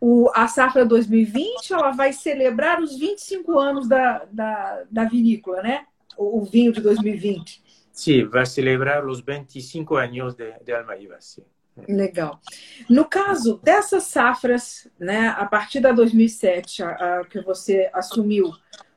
[0.00, 5.86] O, a safra 2020 ela vai celebrar os 25 anos da, da, da vinícola, né?
[6.16, 7.62] O, o vinho de 2020.
[7.92, 11.42] Sim, vai celebrar os 25 anos de, de Almaíba, sim.
[11.88, 12.40] Legal.
[12.88, 16.90] No caso dessas safras, né, a partir da 2007, a,
[17.20, 18.50] a, que você assumiu,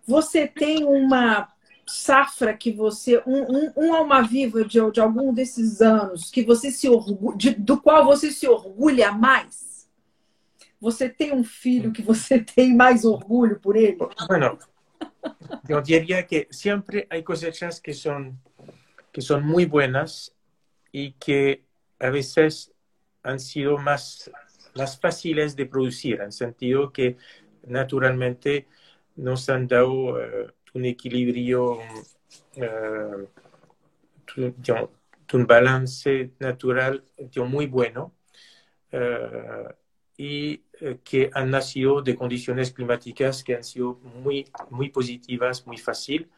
[0.08, 1.48] você tem uma
[1.90, 6.72] safra que você, um, um, um alma viva de, de algum desses anos que você
[6.72, 9.90] se orgulha, de, do qual você se orgulha mais?
[10.80, 13.98] Você tem um filho que você tem mais orgulho por ele?
[14.28, 14.58] Bueno,
[15.68, 18.38] eu diria que sempre há cosechas que são
[19.12, 20.32] que são muito buenas
[20.94, 21.64] e que
[22.00, 22.72] a veces
[23.24, 24.30] han sido más,
[24.76, 27.18] más fáciles de producir, en sentido que
[27.68, 28.68] naturalmente
[29.16, 31.80] nos han dado uh, un equilibrio,
[32.58, 33.28] uh,
[35.34, 37.04] un balance natural
[37.48, 38.14] muy bueno
[38.94, 39.70] uh,
[40.18, 40.64] y
[41.04, 46.30] que han nacido de condiciones climáticas que han sido muy, muy positivas, muy fácil.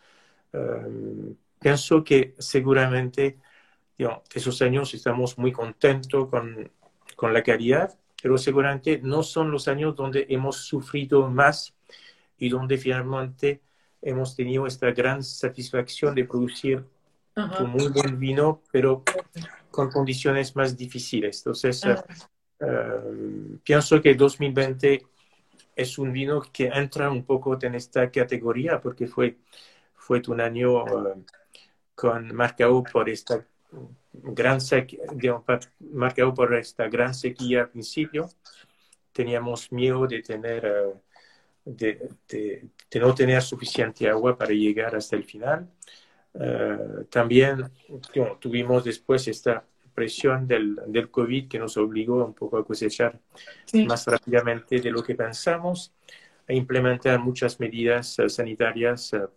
[1.59, 3.37] pienso que seguramente
[4.33, 6.71] esos años estamos muy contentos con,
[7.15, 11.75] con la calidad, pero seguramente no son los años donde hemos sufrido más
[12.37, 13.61] y donde finalmente
[14.01, 16.83] hemos tenido esta gran satisfacción de producir
[17.35, 19.03] un muy buen vino, pero
[19.69, 21.39] con condiciones más difíciles.
[21.39, 25.05] Entonces, uh, pienso que 2020
[25.75, 29.37] es un vino que entra un poco en esta categoría porque fue,
[29.95, 31.25] fue un año uh,
[31.95, 33.45] con, marcado por esta
[34.11, 35.01] gran sequía,
[35.79, 38.29] marcado por esta gran sequía al principio.
[39.11, 40.93] Teníamos miedo de tener, eh,
[41.65, 45.69] de, de, de, no tener suficiente agua para llegar hasta el final.
[46.33, 47.69] Uh, también
[48.39, 53.19] tuvimos después esta presión del, del, COVID que nos obligó un poco a cosechar
[53.65, 53.85] sí.
[53.85, 55.93] más rápidamente de lo que pensamos,
[56.47, 59.27] a implementar muchas medidas uh, sanitarias, uh,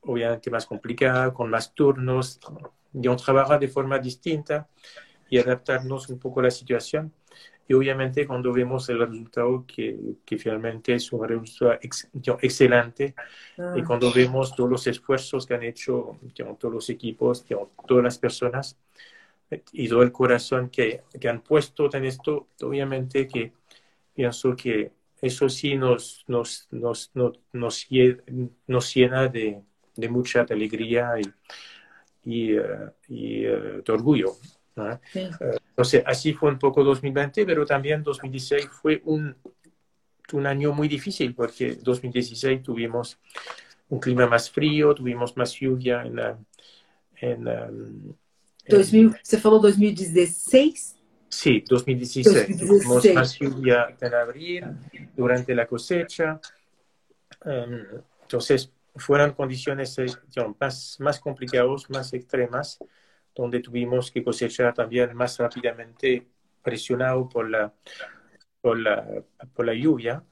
[0.00, 2.40] obviamente más complicadas, con más turnos,
[2.92, 4.68] de trabajar de forma distinta
[5.28, 7.12] y adaptarnos un poco a la situación.
[7.68, 12.08] Y obviamente cuando vemos el resultado que, que finalmente es un resultado ex,
[12.40, 13.14] excelente
[13.58, 13.74] ah.
[13.76, 16.18] y cuando vemos todos los esfuerzos que han hecho
[16.58, 17.44] todos los equipos,
[17.86, 18.78] todas las personas
[19.72, 23.52] y todo el corazón que, que han puesto en esto, obviamente que
[24.14, 27.88] pienso que eso sí nos, nos, nos, nos, nos,
[28.66, 29.62] nos llena de,
[29.96, 34.36] de mucha alegría y, y, uh, y uh, de orgullo.
[34.76, 35.00] ¿No?
[35.12, 35.28] Sí.
[35.40, 39.34] Entonces, así fue un poco 2020, pero también 2016 fue un,
[40.32, 43.18] un año muy difícil porque 2016 tuvimos
[43.88, 46.20] un clima más frío, tuvimos más lluvia en.
[47.18, 48.14] En, um,
[48.68, 50.96] 2000, ¿Se falou 2016?
[51.28, 52.58] Sí, 2016.
[52.58, 52.58] 2016.
[52.58, 54.64] Tuvimos más lluvia en abril,
[55.16, 56.40] durante la cosecha.
[57.44, 60.06] Um, entonces, fueron condiciones eh,
[60.58, 62.78] más, más complicadas, más extremas,
[63.36, 66.26] donde tuvimos que cosechar también más rápidamente,
[66.62, 67.72] presionado por la,
[68.60, 69.22] por la,
[69.54, 70.24] por la lluvia.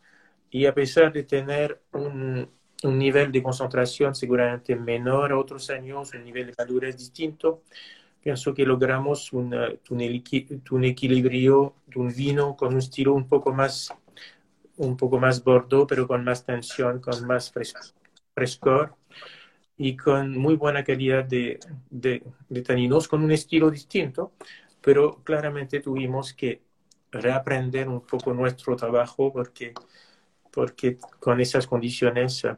[0.50, 2.48] Y a pesar de tener un,
[2.82, 7.62] un nivel de concentración seguramente menor a otros años, un nivel de madurez distinto,
[8.22, 9.54] pienso que logramos un,
[9.90, 13.92] un, equilibrio de un vino con un estilo un poco más
[14.76, 17.80] un poco más bordo, pero con más tensión, con más fresco
[18.34, 18.96] frescor
[19.76, 21.58] y con muy buena calidad de,
[21.90, 24.32] de, taninos, con un estilo distinto,
[24.80, 26.62] pero claramente tuvimos que
[27.10, 29.72] reaprender un poco nuestro trabajo porque,
[30.52, 32.56] porque con esas condiciones uh,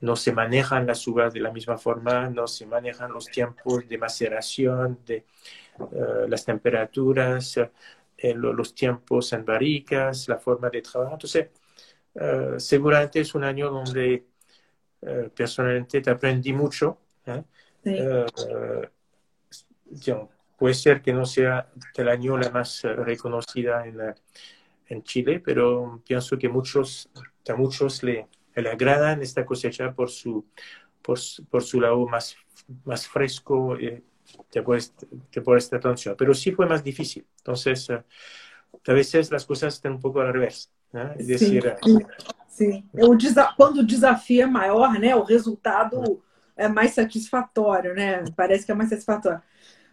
[0.00, 3.98] no se manejan las uvas de la misma forma, no se manejan los tiempos de
[3.98, 5.24] maceración, de
[5.78, 7.68] uh, las temperaturas, uh,
[8.34, 11.14] los tiempos en barricas, la forma de trabajar.
[11.14, 11.48] Entonces,
[12.58, 14.26] seguramente es un año donde
[15.02, 16.98] eh, personalmente te aprendí mucho.
[17.26, 17.42] ¿eh?
[17.84, 17.96] Sí.
[20.12, 23.98] Uh, puede ser que no sea el año la más reconocida en,
[24.86, 27.10] en Chile, pero pienso que muchos,
[27.48, 30.46] a muchos le, le agradan esta cosecha por su,
[31.00, 32.36] por, por su lado más,
[32.84, 34.02] más fresco eh,
[34.62, 35.06] por, este,
[35.42, 36.14] por esta atención.
[36.18, 37.26] Pero sí fue más difícil.
[37.38, 40.70] Entonces, a veces las cosas están un poco al revés.
[40.92, 41.14] ¿eh?
[41.18, 41.98] Es decir, sí.
[42.50, 42.84] Sim.
[42.92, 43.54] O desa...
[43.56, 46.20] Quando o desafio é maior, né, o resultado
[46.56, 48.22] é mais satisfatório, né?
[48.36, 49.40] Parece que é mais satisfatório.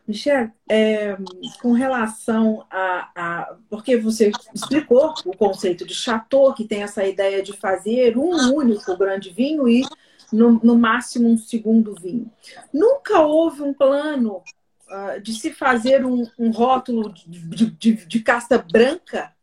[0.06, 1.18] Michel, é,
[1.62, 7.44] com relação a, a, Porque você explicou o conceito de chateau, que tem essa ideia
[7.44, 9.86] de fazer um único grande vinho e,
[10.32, 12.32] no, no máximo, um segundo vinho.
[12.74, 14.42] Nunca houve um plano
[14.90, 19.34] uh, de se fazer um, um rótulo de, de, de, casta branca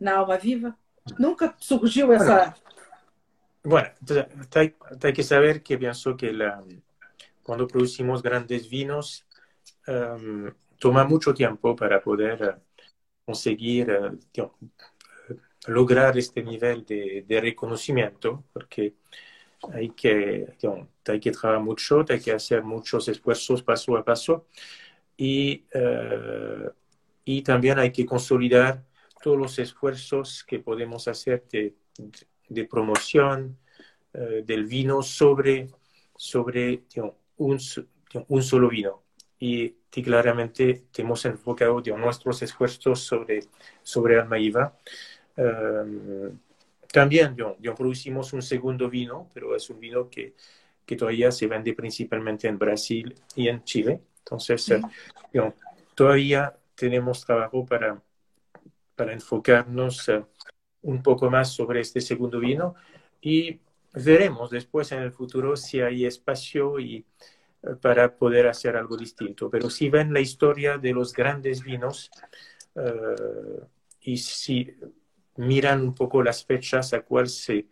[0.00, 0.74] na Alma Viva?
[1.18, 2.54] Nunca surgiu essa.
[3.66, 3.88] Bueno,
[4.54, 6.62] hay, que saber que pienso que la,
[7.42, 9.26] cuando producimos grandes vinos,
[9.86, 12.82] um, toma mucho tiempo para poder uh,
[13.24, 14.50] conseguir uh,
[15.66, 18.96] lograr este nivel de, reconocimiento, porque
[19.72, 20.58] hay que,
[21.06, 24.46] hay que trabajar mucho, hay que hacer muchos esfuerzos paso a paso
[25.16, 25.64] y,
[27.24, 28.84] y también hay que consolidar
[29.22, 32.33] todos los esfuerzos que podemos hacer de, de
[32.68, 33.58] promoción
[34.14, 35.68] uh, del vino sobre,
[36.16, 36.82] sobre
[37.36, 37.58] un,
[38.28, 39.02] un, solo vino.
[39.38, 43.44] Y, claramente hemos enfocado nuestros esfuerzos sobre,
[43.82, 44.76] sobre Almaíva.
[45.36, 46.36] Um,
[46.94, 47.36] también
[47.74, 50.34] producimos un segundo vino, pero es un vino que,
[50.86, 54.00] que, todavía se vende principalmente en Brasil y en Chile.
[54.18, 54.80] Entonces, eh,
[55.94, 58.00] todavía tenemos trabajo para,
[58.94, 60.24] para enfocarnos uh,
[60.84, 62.74] un poco más sobre este segundo vino
[63.20, 63.60] y
[63.92, 67.04] veremos después en el futuro si hay espacio y,
[67.62, 69.50] uh, para poder hacer algo distinto.
[69.50, 72.10] Pero si ven la historia de los grandes vinos
[72.74, 73.64] uh,
[74.00, 74.74] y si
[75.36, 77.66] miran un poco las fechas a cual se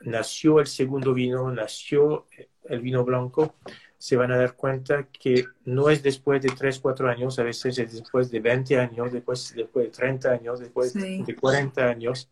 [0.00, 2.26] nació el segundo vino, nació
[2.64, 3.56] el vino blanco,
[3.98, 7.78] se van a dar cuenta que no es después de 3, 4 años, a veces
[7.78, 12.28] es después de 20 años, después, después de 30 años, después de 40 años.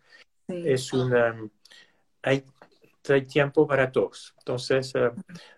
[0.50, 1.36] Es una...
[2.22, 2.44] Hay,
[3.08, 4.34] hay, tiempo para todos.
[4.38, 5.12] Entonces, uh,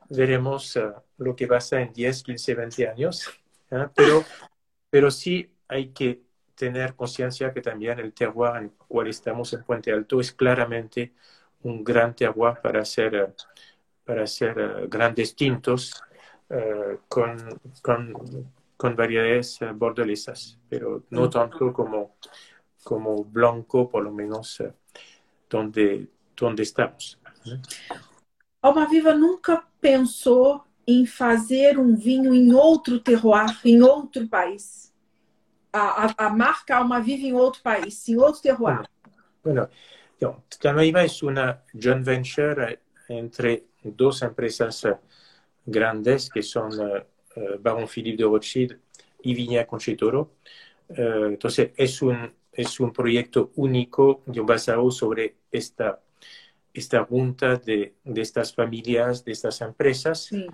[0.09, 3.30] veremos uh, lo que pasa en 10, 15, 20 años.
[3.70, 3.88] ¿eh?
[3.95, 4.24] Pero,
[4.90, 6.22] pero sí hay que
[6.55, 11.12] tener conciencia que también el terroir en el cual estamos en Puente Alto es claramente
[11.62, 13.32] un gran terroir para hacer, eh,
[14.05, 16.03] para hacer grandes tintos
[16.51, 17.36] uh, con,
[17.82, 22.16] con, con, variedades bordelesas, pero no tanto como,
[22.84, 24.62] como blanco, por lo menos
[25.53, 27.20] donde, donde estamos.
[28.61, 34.82] Alma Viva nunca pensou em fazer um vinho em outro terroir, em outro país?
[35.72, 38.88] a, a, marca Alma Viva en otro país, en otro terroir?
[39.42, 39.68] Bueno,
[40.20, 44.96] bueno es una joint venture entre dos empresas eh,
[45.64, 48.78] grandes que son uh, Baron Philippe de Rothschild
[49.22, 50.34] y Viña Conchitoro.
[50.94, 56.00] Entonces, es un, es un proyecto único basado sobre esta,
[56.72, 60.24] esta junta de, de estas familias, de estas empresas.
[60.24, 60.46] Sí.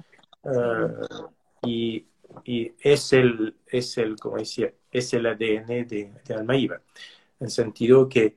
[0.43, 1.27] Uh,
[1.63, 2.07] y
[2.45, 6.81] y es el, es el, como decía, es el ADN de, de Almaíba,
[7.41, 8.37] en el sentido que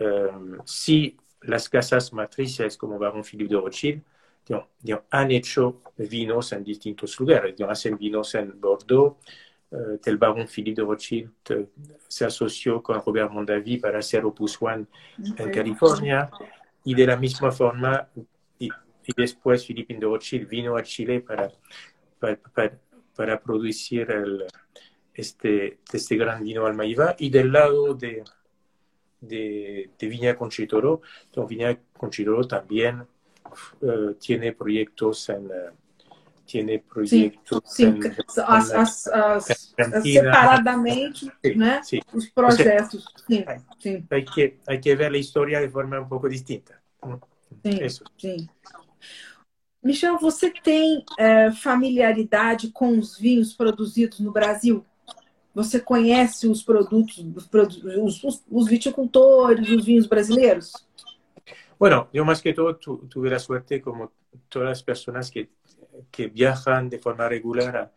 [0.00, 4.02] um, si las casas matrices como Baron Philippe de Rothschild
[4.46, 9.16] digamos, digamos, han hecho vinos en distintos lugares, digamos, hacen vinos en Bordeaux,
[9.70, 11.30] uh, el Baron Philippe de Rothschild
[12.08, 14.86] se asoció con Robert Mondavi para hacer Opus One
[15.36, 16.30] en California,
[16.84, 18.08] y de la misma forma,
[18.58, 21.50] y, y después Philippe de Rothschild vino a Chile para,
[22.18, 22.78] para, para
[23.16, 24.44] para producir el,
[25.12, 27.16] este, este gran vino Almaíva.
[27.18, 28.24] Y del lado de,
[29.20, 31.02] de, de Viña Conchitoro,
[31.46, 33.04] Viña Conchitoro también
[33.82, 35.46] uh, tiene proyectos en...
[35.46, 35.79] Uh,
[36.50, 38.08] tiene proyectos sim, sim.
[38.08, 41.80] En, as, as, as, separadamente sí, né?
[41.84, 42.00] Sí.
[42.12, 43.04] os projetos.
[43.28, 43.44] Sim,
[43.78, 44.06] sim.
[44.10, 46.82] Hay, que, hay que ver la historia de forma un poco distinta.
[47.64, 48.04] Sim, Eso.
[48.18, 48.48] sim.
[49.82, 54.84] Michel, você tem é, familiaridade com os vinhos produzidos no Brasil?
[55.54, 60.72] Você conhece os produtos, os, os, os viticultores, os vinhos brasileiros?
[61.78, 64.12] Bueno, yo más que todo tu, tuve la suerte, como
[64.50, 65.48] todas las personas que,
[66.10, 67.92] que viajan de forma regular a,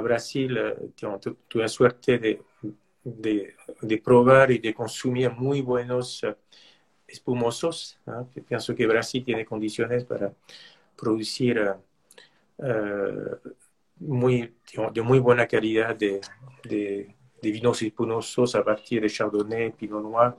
[0.00, 2.42] Brasil, eh, tu, tuve la suerte de,
[3.06, 6.34] de, probar y de consumir muy buenos uh,
[7.06, 7.98] espumosos.
[8.46, 10.32] Pienso que Brasil tiene condiciones para
[10.96, 11.76] producir
[12.58, 13.36] uh,
[14.00, 14.54] muy,
[14.92, 16.20] de muy buena calidad de,
[16.64, 20.34] de, de, vinos espumosos a partir de Chardonnay, Pinot Noir,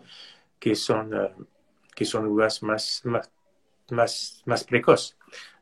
[0.60, 1.48] que son, uh,
[1.96, 3.32] que son uvas más, más,
[3.92, 5.18] más, más precoces.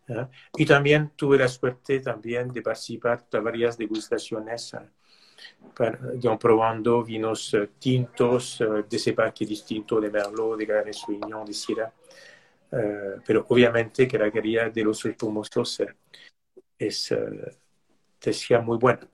[0.07, 0.27] ¿Eh?
[0.57, 7.03] Y también tuve la suerte también de participar en varias degustaciones uh, para, digamos, probando
[7.03, 11.93] vinos tintos de cepaje distinto de Merlot, de Gran Sauvignon, de Syrah.
[12.71, 15.83] Eh, pero obviamente que la calidad de los espumosos
[16.77, 17.13] es,
[18.21, 19.07] decía muy buena.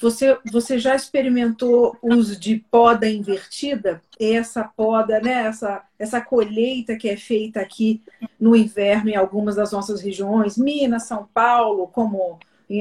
[0.00, 4.02] Você, você já experimentou uso de poda invertida?
[4.18, 5.46] Essa poda, né?
[5.46, 8.02] essa, essa colheita que é feita aqui
[8.38, 12.38] no inverno em algumas das nossas regiões, Minas, São Paulo, como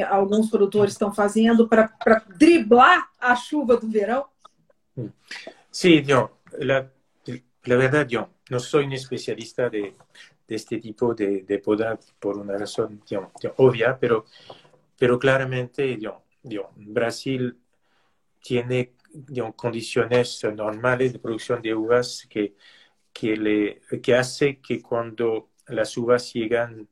[0.09, 1.91] alguns produtores estão fazendo para
[2.37, 4.25] driblar a chuva do verão?
[5.71, 6.89] Sí, yo, la,
[7.65, 9.93] la verdad, yo no soy especialista de,
[10.47, 14.25] de este tipo de, de, poda por una razón yo, obvia, pero,
[14.97, 16.21] pero claramente yo,
[16.75, 17.57] Brasil
[18.41, 18.93] tiene
[19.27, 22.55] yo, condiciones normales de producción de uvas que,
[23.13, 26.87] que, hace que cuando las uvas llegan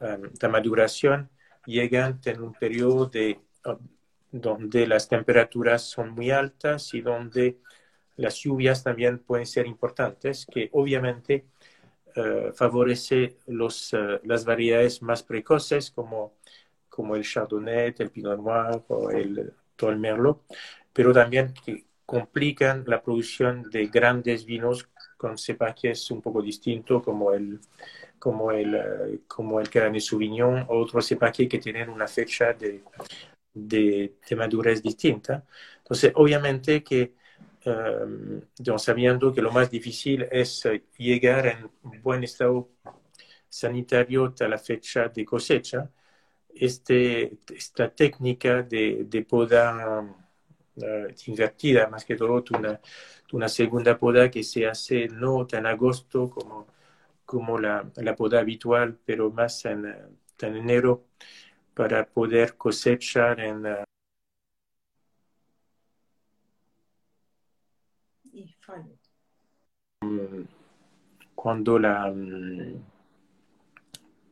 [0.00, 1.30] um, a maduración,
[1.66, 3.40] llegan en un periodo de,
[4.32, 7.58] donde las temperaturas son muy altas y donde
[8.16, 11.46] las lluvias también pueden ser importantes, que obviamente
[12.16, 16.34] uh, favorece los, uh, las variedades más precoces como,
[17.00, 20.42] como el Chardonnay, el Pinot Noir o el, todo el Merlot,
[20.92, 24.86] pero también que complican la producción de grandes vinos
[25.16, 27.58] con cepajes un poco distintos como el,
[28.18, 32.82] como el, uh, como el Cabernet Sauvignon otros cepajes que tienen una fecha de,
[33.54, 35.42] de, madurez distinta.
[35.78, 37.14] Entonces, obviamente que
[37.64, 42.68] um, sabiendo que lo más difícil es uh, llegar en buen estado
[43.48, 45.90] sanitario hasta la fecha de cosecha,
[46.60, 50.02] este, esta técnica de, de poda
[50.76, 52.80] uh, invertida, más que todo una,
[53.32, 56.66] una segunda poda que se hace no tan agosto como,
[57.24, 61.06] como la, la poda habitual, pero más en, en enero
[61.74, 63.66] para poder cosechar en...
[70.02, 70.44] Uh,
[71.34, 72.12] cuando la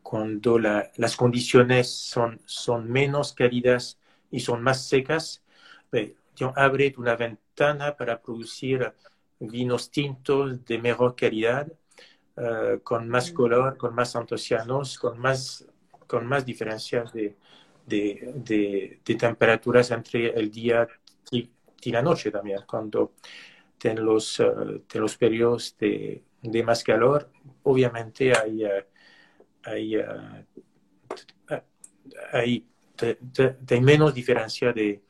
[0.08, 3.98] cuando la, las condiciones son, son menos cálidas
[4.30, 5.42] y son más secas,
[5.92, 6.14] eh,
[6.56, 8.90] abre una ventana para producir
[9.38, 11.70] vinos tintos de mejor calidad,
[12.36, 13.34] uh, con más mm.
[13.34, 15.66] color, con más antocianos, con más
[16.06, 17.36] con más diferencias de,
[17.84, 20.88] de, de, de temperaturas entre el día
[21.30, 21.50] y,
[21.82, 23.12] y, la noche también, cuando
[23.82, 27.30] en los, uh, los periodos de, de, más calor,
[27.62, 28.68] obviamente hay, uh,
[29.70, 30.02] hay, uh,
[32.32, 32.66] hay,
[33.70, 35.02] hay, menos diferencia de,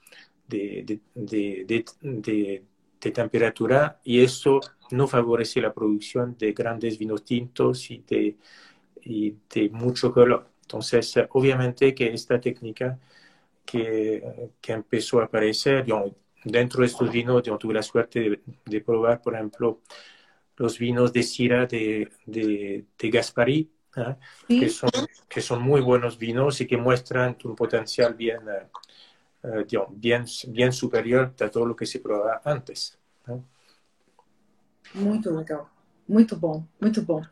[0.46, 2.64] de, de,
[3.12, 8.36] temperatura y eso no favorece la producción de grandes vinos tintos y de,
[9.04, 9.36] y
[9.70, 10.50] mucho color.
[10.62, 12.98] Entonces, obviamente que esta técnica
[13.64, 14.22] que,
[14.66, 15.86] empezó a aparecer,
[16.44, 19.80] dentro de estos vinos, yo tuve la suerte de, probar, por ejemplo,
[20.56, 24.16] los vinos de Sira de, de, de Gaspari, ¿eh?
[24.46, 24.60] ¿Sí?
[24.60, 24.90] que, son,
[25.28, 28.40] que son muy buenos vinos y que muestran un potencial bien,
[29.42, 32.98] uh, bien, bien superior a todo lo que se probaba antes.
[33.28, 33.40] ¿eh?
[34.94, 35.66] Muy legal.
[36.08, 37.22] Muito bom, muito bom.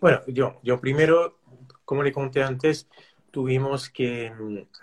[0.00, 1.38] Bueno, yo, yo primero,
[1.84, 2.86] como le conté antes,
[3.32, 4.30] tuvimos que,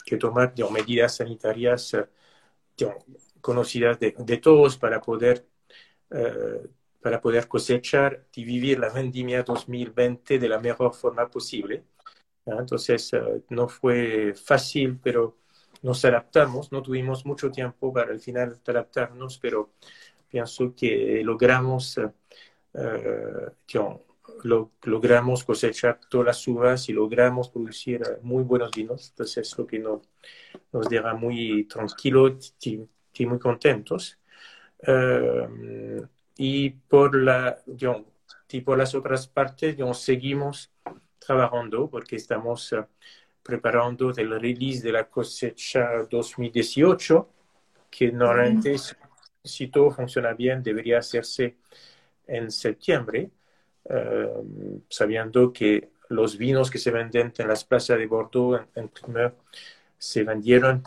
[0.06, 1.94] que tomar medidas sanitarias
[2.78, 2.94] yo,
[3.42, 5.46] conocidas de, de, todos para poder,
[6.12, 6.70] uh,
[7.06, 11.84] para poder cosechar y vivir la vendimia 2020 de la mejor forma posible.
[12.44, 15.38] Entonces, uh, no fue fácil, pero
[15.84, 16.72] nos adaptamos.
[16.72, 19.74] No tuvimos mucho tiempo para al final adaptarnos, pero
[20.28, 22.10] pienso que logramos, uh,
[24.44, 29.10] lo, logramos cosechar todas las uvas y logramos producir muy buenos vinos.
[29.12, 30.10] Entonces, es lo que nos,
[30.72, 32.80] nos deja muy tranquilos y,
[33.28, 34.18] muy contentos.
[34.88, 36.08] Uh,
[36.38, 37.58] y por, la,
[38.50, 40.72] y por las otras partes, seguimos
[41.20, 42.76] trabajando porque estamos
[43.42, 47.30] preparando el release de la cosecha 2018,
[47.90, 48.78] que normalmente, mm.
[49.44, 51.58] si todo funciona bien, debería hacerse
[52.28, 53.30] en septiembre,
[53.86, 58.90] uh, sabiendo que los vinos que se venden en las plazas de Bordeaux en, en
[58.90, 59.36] primer
[59.98, 60.84] se vendieron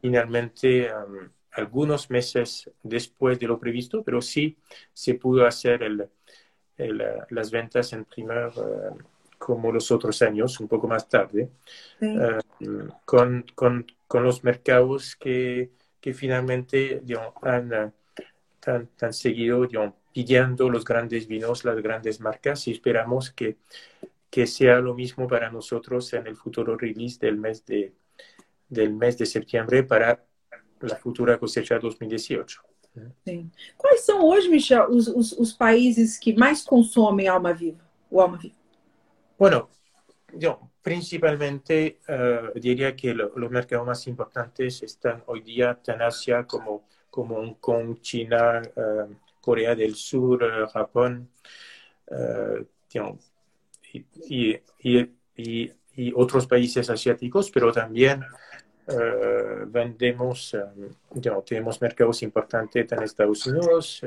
[0.00, 4.56] finalmente um, algunos meses después de lo previsto, pero sí
[4.92, 6.08] se pudo hacer el,
[6.78, 8.98] el, las ventas en primer uh,
[9.38, 11.50] como los otros años, un poco más tarde,
[11.98, 12.16] sí.
[12.16, 17.72] uh, con, con, con, los mercados que, que finalmente digamos, han,
[18.66, 23.56] han, han, seguido digamos, pidiendo los grandes vinos, las grandes marcas, y esperamos que,
[24.30, 27.92] que sea lo mismo para nosotros en el futuro release del mes de,
[28.68, 30.24] del mes de septiembre para
[30.88, 32.62] la futura cosecha 2018.
[33.26, 33.50] Sim.
[33.78, 37.80] Quais são hoje, Michel, os, os, os, países que mais consomem alma viva,
[38.10, 38.54] o alma viva?
[39.38, 39.70] Bueno,
[40.34, 46.44] yo principalmente uh, diría que lo, los mercados más importantes están hoy día en Asia
[46.44, 51.30] como, como Hong Kong, China, uh, Corea del Sur, uh, Japón,
[53.90, 54.60] y, y,
[55.34, 58.22] y, y, otros países asiáticos, pero también
[58.92, 64.02] Uh, vendemos, um, tenemos mercados importantes en Estados Unidos,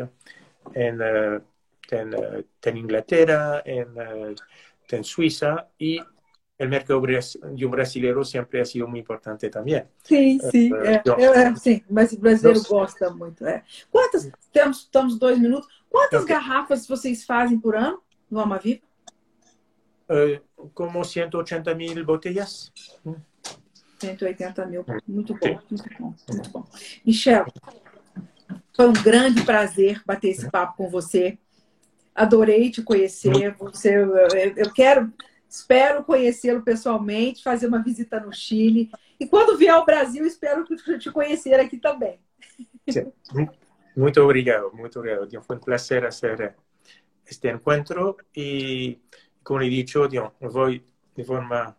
[0.74, 1.42] en, uh,
[1.92, 3.88] en, uh, en Inglaterra, en,
[4.90, 6.00] en, Suiza y
[6.58, 9.84] el mercado brasileiro siempre ha sido muy importante também.
[10.04, 12.70] Sim, sim, é, é, sim, mas o brasileiro Nossa.
[12.70, 13.46] gosta muito.
[13.46, 13.64] É.
[13.92, 16.36] Quantas, temos, estamos dois minutos, quantas okay.
[16.36, 18.82] garrafas vocês fazem por ano no Amaviva?
[20.10, 22.72] Uh, como 180 mil botellas.
[24.00, 24.86] 180 mil.
[25.08, 26.66] Muito bom, muito bom, muito bom.
[27.06, 27.46] Michel,
[28.76, 31.38] foi um grande prazer bater esse papo com você.
[32.14, 33.56] Adorei te conhecer.
[33.58, 33.96] Você,
[34.56, 35.12] eu quero,
[35.50, 38.92] espero conhecê-lo pessoalmente, fazer uma visita no Chile.
[39.20, 40.66] E quando vier ao Brasil, espero
[41.00, 42.20] te conhecer aqui também.
[43.96, 45.42] Muito obrigado, muito obrigado.
[45.44, 46.56] Foi um prazer fazer
[47.26, 49.00] este encontro e,
[49.44, 50.08] como he dicho,
[50.42, 51.76] vou de forma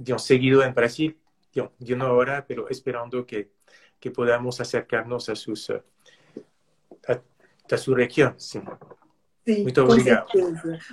[0.00, 1.18] digamos, seguido en Brasil,
[1.52, 3.50] digamos, de una hora, pero esperando que,
[3.98, 7.20] que podamos acercarnos a, sus, a,
[7.70, 8.34] a sua região.
[8.38, 8.62] Sim.
[9.46, 10.28] Sim, Muito obrigado.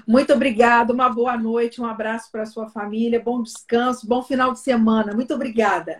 [0.08, 4.51] Muito obrigada, uma boa noite, um abraço para a sua família, bom descanso, bom final
[4.53, 5.14] de semana.
[5.14, 5.97] Muito obrigada.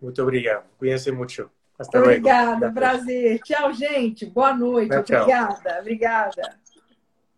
[0.00, 0.64] Muito obrigado.
[0.78, 1.50] Cuídense muito.
[1.78, 3.40] Hasta obrigada, prazer.
[3.40, 4.26] Tchau, gente.
[4.26, 5.02] Boa noite.
[5.02, 5.22] Tchau.
[5.22, 6.60] Obrigada, obrigada.